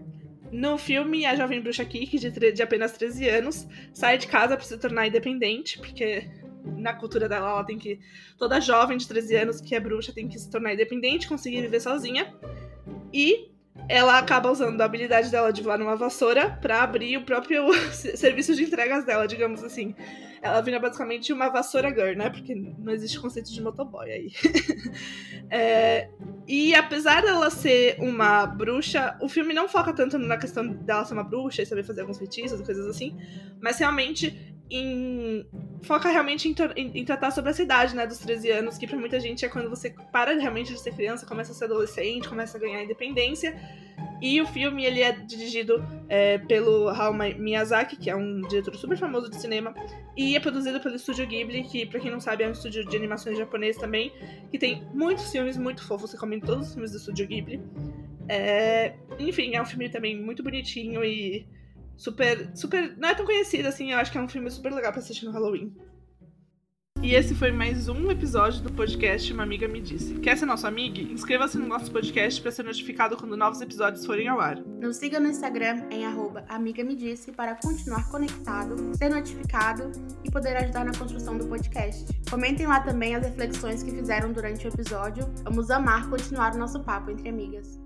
[0.51, 4.65] No filme, a jovem bruxa Kiki, de, de apenas 13 anos, sai de casa para
[4.65, 6.29] se tornar independente, porque
[6.63, 7.99] na cultura dela ela tem que.
[8.37, 11.79] Toda jovem de 13 anos que é bruxa tem que se tornar independente, conseguir viver
[11.79, 12.33] sozinha.
[13.11, 13.52] E
[13.87, 18.55] ela acaba usando a habilidade dela de voar numa vassoura para abrir o próprio serviço
[18.55, 19.95] de entregas dela, digamos assim.
[20.43, 22.29] Ela vira basicamente uma vassoura girl, né?
[22.29, 24.31] Porque não existe conceito de motoboy aí.
[25.49, 26.09] é,
[26.45, 31.13] e apesar dela ser uma bruxa, o filme não foca tanto na questão dela ser
[31.13, 33.17] uma bruxa e saber fazer alguns feitiços e coisas assim,
[33.61, 35.45] mas realmente em
[35.83, 38.97] foca realmente em, em, em, tratar sobre essa idade, né, dos 13 anos, que pra
[38.97, 42.57] muita gente é quando você para realmente de ser criança, começa a ser adolescente, começa
[42.57, 43.55] a ganhar independência.
[44.21, 48.97] E o filme ele é dirigido é, pelo Hayao Miyazaki, que é um diretor super
[48.97, 49.73] famoso de cinema,
[50.15, 52.95] e é produzido pelo Estúdio Ghibli, que para quem não sabe é um estúdio de
[52.95, 54.13] animações japonês também,
[54.49, 57.61] que tem muitos filmes muito fofos, recomendo todos os filmes do Estúdio Ghibli.
[58.29, 61.45] É, enfim, é um filme também muito bonitinho e
[61.97, 62.95] super, super.
[62.97, 65.25] Não é tão conhecido assim, eu acho que é um filme super legal pra assistir
[65.25, 65.75] no Halloween.
[67.03, 70.13] E esse foi mais um episódio do podcast Uma Amiga Me Disse.
[70.19, 70.99] Quer ser nosso amigo?
[70.99, 74.57] Inscreva-se no nosso podcast para ser notificado quando novos episódios forem ao ar.
[74.79, 76.05] Nos siga no Instagram em
[76.47, 79.91] Amiga Me Disse para continuar conectado, ser notificado
[80.23, 82.05] e poder ajudar na construção do podcast.
[82.29, 85.29] Comentem lá também as reflexões que fizeram durante o episódio.
[85.43, 87.81] Vamos amar continuar o nosso papo entre amigas.